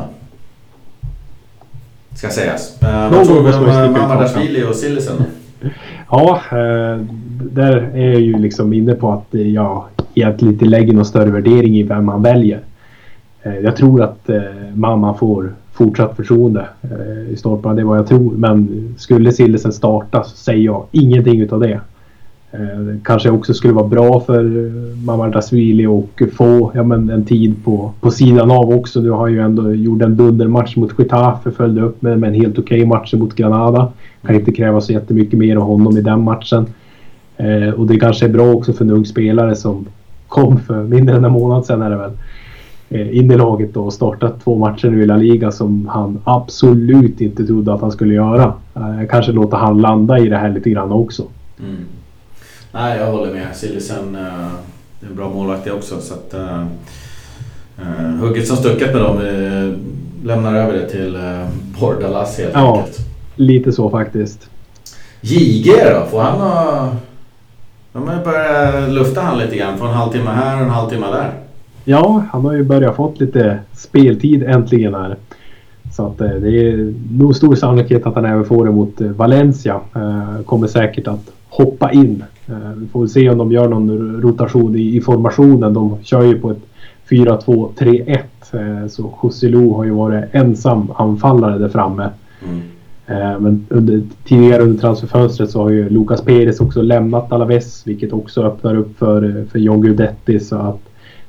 [2.15, 2.81] Ska sägas.
[2.81, 5.15] Eh, vad tror du om eh, Mamardashvili och Sillisen?
[6.09, 7.01] Ja, eh,
[7.51, 9.83] där är jag ju liksom inne på att jag
[10.13, 12.59] egentligen inte lägger någon större värdering i vem man väljer.
[13.43, 14.41] Eh, jag tror att eh,
[14.73, 17.75] mamma får fortsatt förtroende eh, i stolparna.
[17.75, 18.31] Det är vad jag tror.
[18.31, 21.81] Men skulle Sillisen starta så säger jag ingenting utav det.
[22.53, 27.55] Eh, kanske också skulle vara bra för eh, Mamardashvili och få ja, men en tid
[27.63, 29.01] på, på sidan av också.
[29.01, 32.59] Nu har ju ändå gjort en dundermatch mot Getafe, följde upp med, med en helt
[32.59, 33.91] okej okay match mot Granada.
[34.25, 36.65] Kan inte kräva så jättemycket mer av honom i den matchen.
[37.37, 39.85] Eh, och det kanske är bra också för en ung spelare som
[40.27, 42.11] kom för mindre än en månad sedan är det väl.
[42.89, 47.21] Eh, in i laget och startat två matcher nu i La Liga som han absolut
[47.21, 48.53] inte trodde att han skulle göra.
[48.75, 51.23] Eh, kanske låta han landa i det här lite grann också.
[51.59, 51.83] Mm.
[52.75, 53.55] Nej, jag håller med.
[53.55, 54.21] Sillisen uh,
[55.01, 56.01] är en bra målvakt också.
[56.01, 56.65] Så att, uh,
[58.19, 59.17] hugget som stucket med dem.
[59.17, 59.73] Uh,
[60.23, 61.47] lämnar över det till uh,
[61.79, 62.99] Bordalas helt ja, enkelt.
[63.35, 64.49] lite så faktiskt.
[65.21, 66.05] JG då?
[66.05, 66.89] Får han ha...
[67.93, 69.77] De har börjat lufta han lite grann.
[69.77, 71.33] Få en halvtimme här och en halvtimme där.
[71.83, 75.17] Ja, han har ju börjat fått lite speltid äntligen här.
[75.91, 79.79] Så att det är nog stor sannolikhet att han även får det mot Valencia.
[80.45, 82.23] Kommer säkert att hoppa in.
[82.47, 85.73] Eh, vi får se om de gör någon rotation i, i formationen.
[85.73, 86.65] De kör ju på ett
[87.09, 88.17] 4-2-3-1.
[88.51, 92.09] Eh, så Joselu har ju varit ensam anfallare där framme.
[92.45, 92.61] Mm.
[93.07, 98.13] Eh, men under, tidigare under transferfönstret så har ju Lucas Perez också lämnat Alaves vilket
[98.13, 100.39] också öppnar upp för, för John Guidetti.
[100.39, 100.79] Så att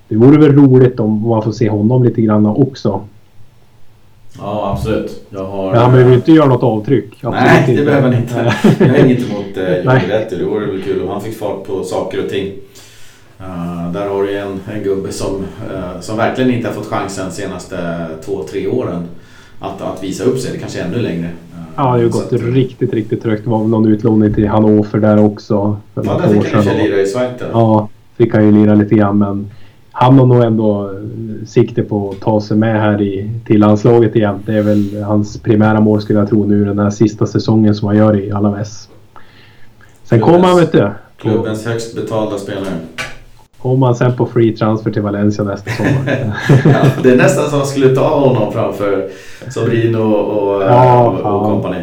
[0.09, 3.01] det vore väl roligt om man får se honom lite grann också.
[4.39, 5.27] Ja, absolut.
[5.31, 5.73] Jag har...
[5.73, 7.11] Men han behöver inte göra något avtryck.
[7.15, 7.85] Absolut Nej, det inte.
[7.85, 8.55] behöver han inte.
[8.79, 11.85] jag har inget emot eh, Joel Det vore väl kul om han fick fart på
[11.85, 12.53] saker och ting.
[13.41, 17.29] Uh, där har du en, en gubbe som, uh, som verkligen inte har fått chansen
[17.29, 19.09] de senaste två, tre åren
[19.61, 20.53] att, att visa upp sig.
[20.53, 21.27] Det kanske är ännu längre.
[21.27, 23.45] Uh, ja, det har ju gått att, riktigt, riktigt trögt.
[23.45, 25.77] Det var väl någon utlåning till Hannover där också.
[25.95, 27.43] ja, där fick han ju lira i Schweiz.
[27.53, 29.51] Ja, fick han ju lira lite grann men
[29.97, 30.91] han har nog ändå
[31.47, 34.43] sikte på att ta sig med här i, till landslaget igen.
[34.47, 37.89] Det är väl hans primära mål skulle jag tro nu den här sista säsongen som
[37.89, 38.89] han gör i Alaves.
[40.05, 40.91] Sen kommer han vet du.
[41.17, 42.75] Klubbens högst betalda spelare.
[43.59, 45.93] Kommer han sen på free transfer till Valencia nästa sommar.
[46.65, 49.09] ja, det är nästan som att skulle ta honom framför
[49.49, 51.83] Sobrino och, ja, och, och company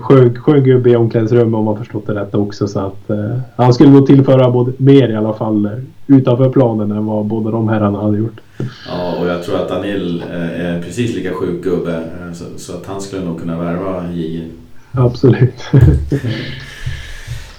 [0.00, 2.68] skön gubbe i omklädningsrummet om man förstått det rätt också.
[2.68, 5.72] Så att, eh, han skulle nog tillföra både, mer i alla fall eh,
[6.06, 8.40] utanför planen än vad båda de herrarna hade gjort.
[8.88, 11.94] Ja, och jag tror att Daniel eh, är precis lika sjuk gubbe.
[11.94, 14.42] Eh, så, så, att han skulle nog kunna värva JJ.
[14.92, 15.64] Absolut.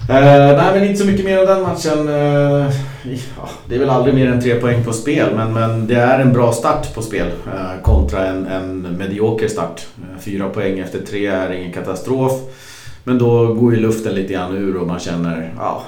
[0.10, 2.10] Uh, nej men inte så mycket mer av den matchen.
[2.10, 2.72] Uh,
[3.38, 6.20] ja, det är väl aldrig mer än tre poäng på spel men, men det är
[6.20, 9.88] en bra start på spel uh, kontra en, en medioker start.
[10.20, 12.32] fyra poäng efter tre är ingen katastrof.
[13.03, 15.84] Men då går ju luften lite grann ur och man känner ja,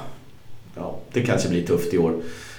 [0.76, 2.14] ja det kanske blir tufft i år.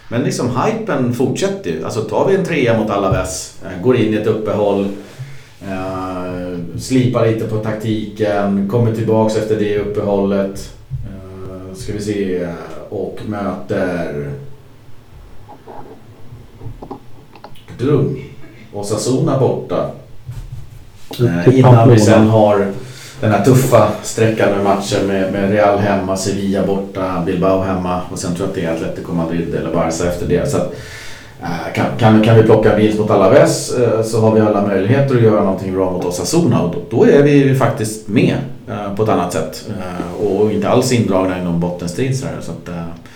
[0.10, 1.86] Men liksom hypen fortsätter ju.
[1.86, 4.88] Alltså tar vi en trea mot Alaves, går in i ett uppehåll,
[6.78, 10.74] slipar lite på taktiken, kommer tillbaks efter det uppehållet
[11.76, 12.48] ska vi se,
[12.90, 14.32] och möter
[17.78, 18.20] Drum.
[18.74, 19.92] Osasuna borta.
[21.20, 22.68] Eh, innan vi sen har
[23.22, 28.20] den här tuffa sträckan med matcher med, med Real hemma, Sevilla borta, Bilbao hemma och
[28.20, 30.50] sen tror jag att det är Atletico Madrid eller Barca efter det.
[30.50, 30.76] Så att,
[31.44, 35.16] Eh, kan, kan, kan vi plocka vinst mot Alaves eh, så har vi alla möjligheter
[35.16, 38.38] att göra någonting bra mot Osasuna och då, då är vi faktiskt med
[38.96, 39.70] på ett annat sätt
[40.20, 42.18] och inte alls indragna i någon bottenstrid.
[42.18, 42.70] Så, att,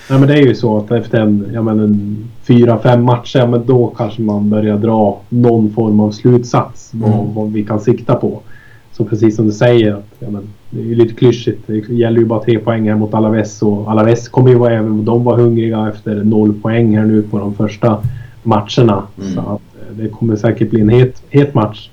[0.10, 3.40] Nej men det är ju så att efter en, ja, men en fyra, fem matcher,
[3.40, 7.12] ja, men då kanske man börjar dra någon form av slutsats mm.
[7.12, 8.40] vad, vad, vi kan sikta på.
[8.94, 11.68] Så precis som du säger, att, ja, men, det är ju lite klyschigt.
[11.68, 15.06] Det gäller ju bara tre poäng här mot Alaves och Alaves kommer ju vara, även
[15.06, 18.04] de var hungriga efter noll poäng här nu på de första
[18.44, 19.04] matcherna.
[19.22, 19.34] Mm.
[19.34, 21.90] Så att, eh, det kommer säkert bli en het, het match.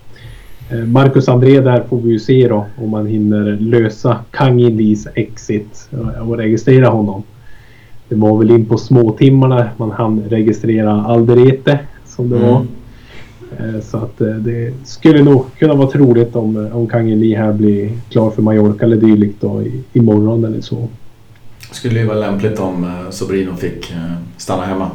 [0.70, 5.88] Eh, Marcus André där får vi ju se då om man hinner lösa Kangindis exit
[6.28, 7.22] och registrera honom.
[8.08, 12.48] Det var väl in på småtimmarna man hann registrera Alderete som det mm.
[12.48, 12.66] var.
[13.58, 17.52] Eh, så att eh, det skulle nog kunna vara troligt om, om Kangin Lee här
[17.52, 19.62] blir klar för Mallorca eller dylikt då
[19.92, 20.88] imorgon eller så.
[21.70, 23.92] Skulle ju vara lämpligt om Sobrino fick
[24.36, 24.90] stanna hemma.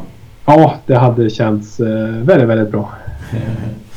[0.46, 2.90] Ja, det hade känts väldigt, väldigt bra.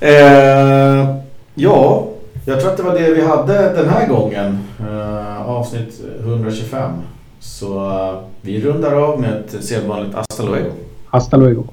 [0.00, 1.16] eh,
[1.54, 2.06] ja,
[2.44, 4.58] jag tror att det var det vi hade den här gången.
[4.80, 6.92] Eh, avsnitt 125.
[7.40, 10.70] Så eh, vi rundar av med ett sedvanligt hasta luego.
[11.06, 11.64] Hasta luego.